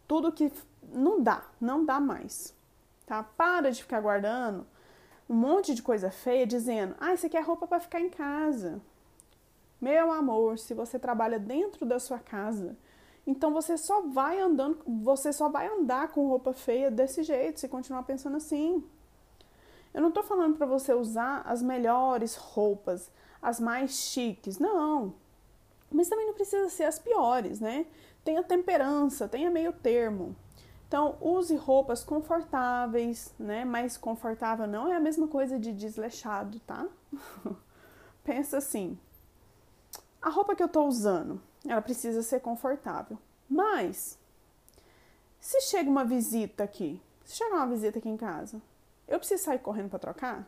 tudo 0.06 0.30
que 0.30 0.52
não 0.84 1.20
dá, 1.20 1.42
não 1.60 1.84
dá 1.84 1.98
mais, 1.98 2.54
tá? 3.06 3.24
Para 3.24 3.72
de 3.72 3.82
ficar 3.82 4.00
guardando 4.00 4.64
um 5.28 5.34
monte 5.34 5.74
de 5.74 5.82
coisa 5.82 6.12
feia 6.12 6.46
dizendo: 6.46 6.94
"Ah, 7.00 7.12
isso 7.12 7.26
aqui 7.26 7.36
é 7.36 7.40
roupa 7.40 7.66
para 7.66 7.80
ficar 7.80 8.00
em 8.00 8.08
casa". 8.08 8.80
Meu 9.80 10.12
amor, 10.12 10.60
se 10.60 10.74
você 10.74 10.96
trabalha 10.96 11.40
dentro 11.40 11.84
da 11.84 11.98
sua 11.98 12.20
casa, 12.20 12.76
então 13.28 13.52
você 13.52 13.76
só 13.76 14.00
vai 14.00 14.40
andando, 14.40 14.78
você 14.86 15.34
só 15.34 15.50
vai 15.50 15.68
andar 15.68 16.08
com 16.08 16.26
roupa 16.26 16.54
feia 16.54 16.90
desse 16.90 17.22
jeito, 17.22 17.60
se 17.60 17.68
continuar 17.68 18.02
pensando 18.04 18.38
assim. 18.38 18.82
Eu 19.92 20.00
não 20.00 20.10
tô 20.10 20.22
falando 20.22 20.56
para 20.56 20.64
você 20.64 20.94
usar 20.94 21.42
as 21.44 21.60
melhores 21.60 22.36
roupas, 22.36 23.10
as 23.42 23.60
mais 23.60 23.90
chiques, 23.90 24.58
não. 24.58 25.12
Mas 25.90 26.08
também 26.08 26.24
não 26.24 26.32
precisa 26.32 26.70
ser 26.70 26.84
as 26.84 26.98
piores, 26.98 27.60
né? 27.60 27.84
Tenha 28.24 28.42
temperança, 28.42 29.28
tenha 29.28 29.50
meio 29.50 29.74
termo. 29.74 30.34
Então, 30.86 31.18
use 31.20 31.54
roupas 31.54 32.02
confortáveis, 32.02 33.34
né? 33.38 33.62
Mais 33.62 33.98
confortável 33.98 34.66
não 34.66 34.90
é 34.90 34.96
a 34.96 35.00
mesma 35.00 35.28
coisa 35.28 35.58
de 35.58 35.70
desleixado, 35.70 36.58
tá? 36.60 36.86
Pensa 38.24 38.56
assim: 38.56 38.98
a 40.22 40.30
roupa 40.30 40.56
que 40.56 40.62
eu 40.62 40.68
tô 40.68 40.86
usando, 40.86 41.38
ela 41.72 41.82
precisa 41.82 42.22
ser 42.22 42.40
confortável. 42.40 43.18
Mas, 43.48 44.18
se 45.40 45.60
chega 45.62 45.88
uma 45.88 46.04
visita 46.04 46.64
aqui, 46.64 47.00
se 47.24 47.36
chegar 47.36 47.56
uma 47.56 47.66
visita 47.66 47.98
aqui 47.98 48.08
em 48.08 48.16
casa, 48.16 48.60
eu 49.06 49.18
preciso 49.18 49.44
sair 49.44 49.58
correndo 49.58 49.90
para 49.90 49.98
trocar? 49.98 50.46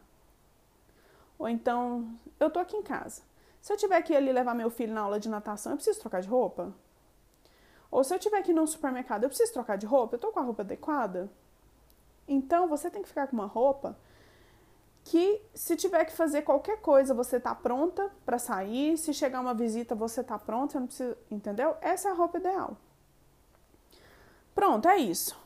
Ou 1.38 1.48
então, 1.48 2.12
eu 2.38 2.50
tô 2.50 2.59
aqui 2.59 2.76
em 2.76 2.83
casa. 2.83 3.22
Se 3.61 3.72
eu 3.72 3.76
tiver 3.76 4.00
que 4.02 4.12
ir 4.12 4.16
ali 4.16 4.33
levar 4.33 4.54
meu 4.54 4.70
filho 4.70 4.92
na 4.92 5.00
aula 5.00 5.20
de 5.20 5.28
natação, 5.28 5.72
eu 5.72 5.76
preciso 5.76 6.00
trocar 6.00 6.20
de 6.20 6.28
roupa? 6.28 6.72
Ou 7.90 8.04
se 8.04 8.14
eu 8.14 8.18
tiver 8.18 8.42
que 8.42 8.52
ir 8.52 8.66
supermercado, 8.66 9.24
eu 9.24 9.28
preciso 9.28 9.52
trocar 9.52 9.76
de 9.76 9.87
roupa? 9.87 10.16
Eu 10.16 10.20
tô 10.20 10.33
com 10.33 10.40
a 10.40 10.42
roupa 10.42 10.62
adequada? 10.62 11.30
Então, 12.28 12.68
você 12.68 12.90
tem 12.90 13.02
que 13.02 13.09
ficar 13.09 13.26
com 13.26 13.35
uma 13.35 13.46
roupa 13.46 13.96
que 15.11 15.42
se 15.53 15.75
tiver 15.75 16.05
que 16.05 16.12
fazer 16.12 16.42
qualquer 16.42 16.81
coisa, 16.81 17.12
você 17.12 17.40
tá 17.40 17.53
pronta 17.53 18.09
para 18.25 18.38
sair, 18.38 18.96
se 18.96 19.12
chegar 19.12 19.40
uma 19.40 19.53
visita, 19.53 19.92
você 19.92 20.23
tá 20.23 20.38
pronta, 20.38 20.79
não 20.79 20.88
entendeu? 21.29 21.77
Essa 21.81 22.09
é 22.09 22.12
a 22.12 22.14
roupa 22.14 22.38
ideal. 22.38 22.77
Pronto, 24.55 24.88
é 24.88 24.99
isso, 24.99 25.37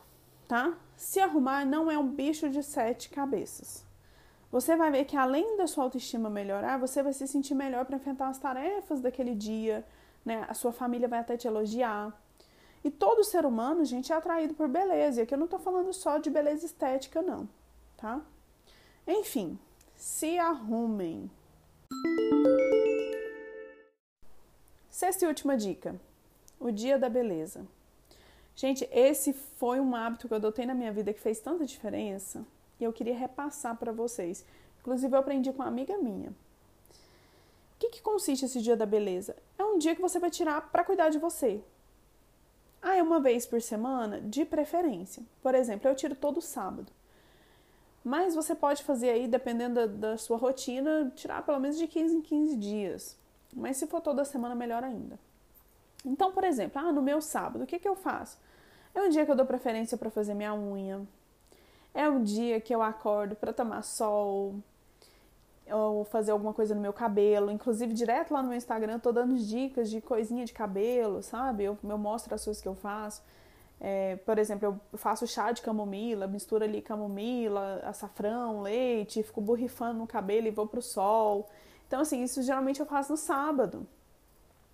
tá? 0.47 0.77
Se 0.95 1.19
arrumar 1.19 1.65
não 1.65 1.89
é 1.89 1.97
um 1.97 2.07
bicho 2.07 2.47
de 2.47 2.61
sete 2.61 3.09
cabeças. 3.09 3.83
Você 4.51 4.75
vai 4.75 4.91
ver 4.91 5.05
que 5.05 5.17
além 5.17 5.57
da 5.57 5.65
sua 5.65 5.85
autoestima 5.85 6.29
melhorar, 6.29 6.77
você 6.77 7.01
vai 7.01 7.11
se 7.11 7.27
sentir 7.27 7.55
melhor 7.55 7.85
para 7.85 7.95
enfrentar 7.95 8.27
as 8.27 8.37
tarefas 8.37 9.01
daquele 9.01 9.33
dia, 9.33 9.83
né? 10.23 10.45
A 10.47 10.53
sua 10.53 10.71
família 10.71 11.07
vai 11.07 11.17
até 11.17 11.35
te 11.37 11.47
elogiar. 11.47 12.13
E 12.83 12.91
todo 12.91 13.23
ser 13.23 13.47
humano, 13.47 13.83
gente, 13.83 14.13
é 14.13 14.15
atraído 14.15 14.53
por 14.53 14.67
beleza. 14.67 15.21
E 15.21 15.23
aqui 15.23 15.33
eu 15.33 15.39
não 15.39 15.47
tô 15.47 15.57
falando 15.57 15.91
só 15.91 16.19
de 16.19 16.29
beleza 16.29 16.67
estética, 16.67 17.23
não, 17.23 17.49
tá? 17.97 18.21
Enfim, 19.07 19.59
se 19.95 20.39
arrumem. 20.39 21.29
Sexta 24.89 25.25
e 25.25 25.27
última 25.27 25.55
dica: 25.55 25.99
o 26.59 26.71
dia 26.71 26.97
da 26.97 27.07
beleza. 27.07 27.67
Gente, 28.55 28.87
esse 28.91 29.33
foi 29.33 29.79
um 29.79 29.95
hábito 29.95 30.27
que 30.27 30.33
eu 30.33 30.37
adotei 30.37 30.65
na 30.65 30.73
minha 30.73 30.91
vida 30.91 31.13
que 31.13 31.19
fez 31.19 31.39
tanta 31.39 31.65
diferença 31.65 32.45
e 32.79 32.83
eu 32.83 32.93
queria 32.93 33.15
repassar 33.15 33.77
para 33.77 33.91
vocês. 33.91 34.45
Inclusive, 34.79 35.13
eu 35.13 35.19
aprendi 35.19 35.51
com 35.51 35.61
uma 35.61 35.67
amiga 35.67 35.97
minha. 35.97 36.29
O 36.29 37.77
que, 37.77 37.89
que 37.89 38.01
consiste 38.01 38.45
esse 38.45 38.61
dia 38.61 38.75
da 38.75 38.85
beleza? 38.85 39.35
É 39.59 39.63
um 39.63 39.77
dia 39.77 39.93
que 39.93 40.01
você 40.01 40.17
vai 40.17 40.31
tirar 40.31 40.71
para 40.71 40.83
cuidar 40.83 41.09
de 41.09 41.19
você. 41.19 41.61
Ah, 42.81 42.95
é 42.95 43.03
uma 43.03 43.19
vez 43.19 43.45
por 43.45 43.61
semana? 43.61 44.21
De 44.21 44.45
preferência. 44.45 45.21
Por 45.41 45.53
exemplo, 45.53 45.89
eu 45.89 45.95
tiro 45.95 46.15
todo 46.15 46.41
sábado. 46.41 46.91
Mas 48.05 48.35
você 48.35 48.53
pode 48.53 48.83
fazer 48.83 49.09
aí, 49.09 49.27
dependendo 49.27 49.73
da, 49.73 50.11
da, 50.11 50.17
sua 50.17 50.37
rotina, 50.37 51.11
tirar 51.15 51.43
pelo 51.43 51.59
menos 51.59 51.75
de 51.75 51.87
15 51.87 52.15
em 52.15 52.21
15 52.21 52.55
dias. 52.55 53.17
Mas 53.51 53.77
se 53.77 53.87
for 53.87 53.99
toda 53.99 54.23
semana, 54.23 54.53
melhor 54.53 54.83
ainda. 54.83 55.17
Então, 56.05 56.31
por 56.31 56.43
exemplo, 56.43 56.79
ah, 56.79 56.91
no 56.91 57.01
meu 57.01 57.19
sábado, 57.19 57.63
o 57.63 57.67
que, 57.67 57.79
que 57.79 57.89
eu 57.89 57.95
faço? 57.95 58.37
É 58.93 59.01
um 59.01 59.09
dia 59.09 59.25
que 59.25 59.31
eu 59.31 59.35
dou 59.35 59.43
preferência 59.43 59.97
para 59.97 60.11
fazer 60.11 60.35
minha 60.35 60.53
unha. 60.53 61.01
É 61.95 62.07
um 62.07 62.21
dia 62.21 62.61
que 62.61 62.75
eu 62.75 62.83
acordo 62.83 63.35
para 63.35 63.51
tomar 63.51 63.81
sol, 63.81 64.53
ou 65.71 66.05
fazer 66.05 66.29
alguma 66.29 66.53
coisa 66.53 66.75
no 66.75 66.81
meu 66.81 66.93
cabelo. 66.93 67.49
Inclusive, 67.49 67.91
direto 67.91 68.35
lá 68.35 68.43
no 68.43 68.49
meu 68.49 68.57
Instagram, 68.57 68.93
eu 68.93 68.99
tô 68.99 69.11
dando 69.11 69.35
dicas 69.35 69.89
de 69.89 69.99
coisinha 69.99 70.45
de 70.45 70.53
cabelo, 70.53 71.23
sabe? 71.23 71.63
Eu, 71.63 71.75
eu 71.83 71.97
mostro 71.97 72.35
as 72.35 72.45
coisas 72.45 72.61
que 72.61 72.67
eu 72.67 72.75
faço. 72.75 73.23
É, 73.79 74.15
por 74.17 74.37
exemplo, 74.37 74.79
eu 74.91 74.97
faço 74.97 75.27
chá 75.27 75.51
de 75.51 75.61
camomila, 75.61 76.27
misturo 76.27 76.63
ali 76.63 76.81
camomila, 76.81 77.81
açafrão, 77.83 78.61
leite, 78.61 79.23
fico 79.23 79.41
borrifando 79.41 79.99
no 79.99 80.07
cabelo 80.07 80.47
e 80.47 80.51
vou 80.51 80.67
pro 80.67 80.81
sol. 80.81 81.49
Então, 81.87 82.01
assim, 82.01 82.23
isso 82.23 82.41
geralmente 82.41 82.79
eu 82.79 82.85
faço 82.85 83.11
no 83.11 83.17
sábado. 83.17 83.85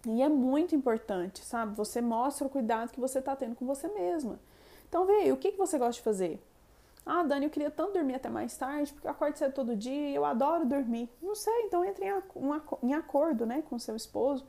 E 0.05 0.21
é 0.21 0.29
muito 0.29 0.75
importante, 0.75 1.43
sabe? 1.43 1.75
Você 1.75 2.01
mostra 2.01 2.47
o 2.47 2.49
cuidado 2.49 2.91
que 2.91 2.99
você 2.99 3.19
está 3.19 3.35
tendo 3.35 3.55
com 3.55 3.65
você 3.65 3.87
mesma. 3.87 4.39
Então, 4.87 5.05
vê 5.05 5.13
aí, 5.13 5.31
o 5.31 5.37
que, 5.37 5.51
que 5.51 5.57
você 5.57 5.77
gosta 5.77 5.93
de 5.93 6.01
fazer? 6.01 6.41
Ah, 7.05 7.23
Dani, 7.23 7.45
eu 7.45 7.51
queria 7.51 7.71
tanto 7.71 7.93
dormir 7.93 8.15
até 8.15 8.29
mais 8.29 8.55
tarde, 8.55 8.93
porque 8.93 9.07
eu 9.07 9.11
acordo 9.11 9.35
cedo 9.35 9.53
todo 9.53 9.75
dia, 9.75 10.11
eu 10.11 10.23
adoro 10.23 10.65
dormir. 10.65 11.09
Não 11.21 11.33
sei, 11.35 11.63
então 11.63 11.83
entre 11.83 12.05
em 12.83 12.93
acordo, 12.93 13.45
né, 13.45 13.63
com 13.67 13.79
seu 13.79 13.95
esposo 13.95 14.45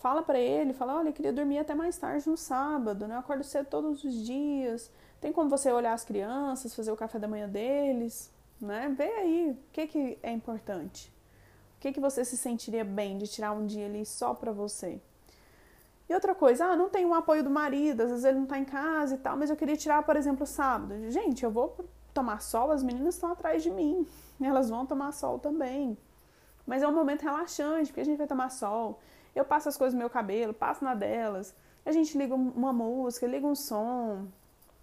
Fala 0.00 0.22
para 0.22 0.38
ele, 0.38 0.72
fala, 0.72 0.96
olha, 0.96 1.10
eu 1.10 1.12
queria 1.12 1.30
dormir 1.32 1.58
até 1.58 1.74
mais 1.74 1.98
tarde 1.98 2.26
no 2.26 2.34
sábado, 2.34 3.06
né? 3.06 3.14
Eu 3.14 3.18
acordo 3.18 3.44
cedo 3.44 3.66
todos 3.66 4.02
os 4.02 4.14
dias. 4.24 4.90
Tem 5.20 5.30
como 5.30 5.50
você 5.50 5.70
olhar 5.70 5.92
as 5.92 6.04
crianças, 6.04 6.74
fazer 6.74 6.90
o 6.90 6.96
café 6.96 7.18
da 7.18 7.28
manhã 7.28 7.46
deles, 7.46 8.32
né? 8.58 8.92
Vê 8.96 9.04
aí 9.04 9.50
o 9.50 9.58
que, 9.70 9.86
que 9.86 10.18
é 10.22 10.32
importante. 10.32 11.12
O 11.76 11.80
que, 11.80 11.92
que 11.92 12.00
você 12.00 12.24
se 12.24 12.38
sentiria 12.38 12.82
bem 12.82 13.18
de 13.18 13.26
tirar 13.26 13.52
um 13.52 13.66
dia 13.66 13.84
ali 13.84 14.06
só 14.06 14.32
para 14.32 14.50
você? 14.52 14.98
E 16.08 16.14
outra 16.14 16.34
coisa, 16.34 16.64
ah, 16.64 16.76
não 16.76 16.88
tem 16.88 17.04
o 17.04 17.12
apoio 17.12 17.44
do 17.44 17.50
marido, 17.50 18.00
às 18.00 18.08
vezes 18.08 18.24
ele 18.24 18.38
não 18.38 18.46
tá 18.46 18.58
em 18.58 18.64
casa 18.64 19.16
e 19.16 19.18
tal, 19.18 19.36
mas 19.36 19.50
eu 19.50 19.56
queria 19.56 19.76
tirar, 19.76 20.02
por 20.02 20.16
exemplo, 20.16 20.46
sábado. 20.46 21.10
Gente, 21.10 21.44
eu 21.44 21.50
vou 21.50 21.76
tomar 22.14 22.40
sol, 22.40 22.70
as 22.70 22.82
meninas 22.82 23.16
estão 23.16 23.30
atrás 23.32 23.62
de 23.62 23.70
mim. 23.70 24.06
Elas 24.40 24.70
vão 24.70 24.86
tomar 24.86 25.12
sol 25.12 25.38
também. 25.38 25.96
Mas 26.66 26.82
é 26.82 26.88
um 26.88 26.94
momento 26.94 27.20
relaxante, 27.20 27.88
porque 27.88 28.00
a 28.00 28.04
gente 28.04 28.16
vai 28.16 28.26
tomar 28.26 28.48
sol. 28.48 28.98
Eu 29.34 29.44
passo 29.44 29.68
as 29.68 29.76
coisas 29.76 29.94
no 29.94 30.00
meu 30.00 30.10
cabelo, 30.10 30.52
passo 30.52 30.84
na 30.84 30.94
delas. 30.94 31.54
A 31.84 31.92
gente 31.92 32.16
liga 32.16 32.34
uma 32.34 32.72
música, 32.72 33.26
liga 33.26 33.46
um 33.46 33.54
som 33.54 34.26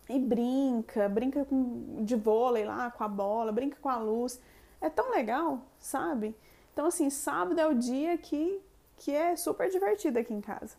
e 0.09 0.19
brinca, 0.19 1.07
brinca 1.09 1.45
com, 1.45 2.03
de 2.03 2.15
vôlei 2.15 2.65
lá 2.65 2.89
com 2.91 3.03
a 3.03 3.07
bola, 3.07 3.51
brinca 3.51 3.77
com 3.81 3.89
a 3.89 3.97
luz. 3.97 4.39
É 4.79 4.89
tão 4.89 5.11
legal, 5.11 5.61
sabe? 5.79 6.35
Então, 6.73 6.85
assim, 6.85 7.09
sábado 7.09 7.59
é 7.59 7.67
o 7.67 7.73
dia 7.73 8.17
que, 8.17 8.61
que 8.97 9.11
é 9.11 9.35
super 9.35 9.69
divertido 9.69 10.19
aqui 10.19 10.33
em 10.33 10.41
casa. 10.41 10.75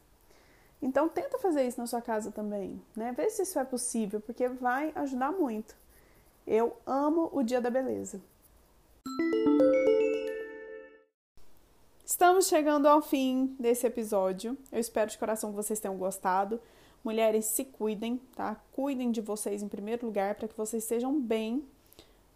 Então, 0.81 1.09
tenta 1.09 1.39
fazer 1.39 1.67
isso 1.67 1.81
na 1.81 1.87
sua 1.87 2.01
casa 2.01 2.31
também, 2.31 2.81
né? 2.95 3.13
Vê 3.13 3.29
se 3.29 3.43
isso 3.43 3.59
é 3.59 3.65
possível, 3.65 4.21
porque 4.21 4.49
vai 4.49 4.93
ajudar 4.95 5.33
muito. 5.33 5.75
Eu 6.47 6.77
amo 6.87 7.29
o 7.33 7.43
dia 7.43 7.61
da 7.61 7.69
beleza. 7.69 8.21
Estamos 12.19 12.49
chegando 12.49 12.87
ao 12.87 13.01
fim 13.01 13.55
desse 13.61 13.87
episódio. 13.87 14.59
Eu 14.73 14.81
espero 14.81 15.09
de 15.09 15.17
coração 15.17 15.51
que 15.51 15.57
vocês 15.57 15.79
tenham 15.79 15.97
gostado. 15.97 16.61
Mulheres, 17.05 17.45
se 17.45 17.65
cuidem, 17.65 18.21
tá? 18.35 18.61
Cuidem 18.73 19.13
de 19.13 19.21
vocês 19.21 19.63
em 19.63 19.69
primeiro 19.69 20.05
lugar 20.05 20.35
para 20.35 20.49
que 20.49 20.57
vocês 20.57 20.83
estejam 20.83 21.21
bem 21.21 21.65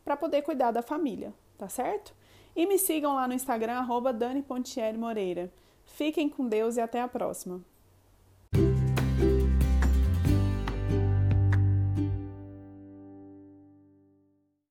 para 0.04 0.16
poder 0.16 0.42
cuidar 0.42 0.70
da 0.70 0.82
família, 0.82 1.34
tá 1.58 1.68
certo? 1.68 2.14
E 2.54 2.64
me 2.64 2.78
sigam 2.78 3.16
lá 3.16 3.26
no 3.26 3.34
Instagram, 3.34 3.72
arroba 3.72 4.12
Dani 4.12 4.40
Pontieri 4.40 4.96
Moreira. 4.96 5.52
Fiquem 5.84 6.28
com 6.28 6.46
Deus 6.46 6.76
e 6.76 6.80
até 6.80 7.00
a 7.00 7.08
próxima. 7.08 7.60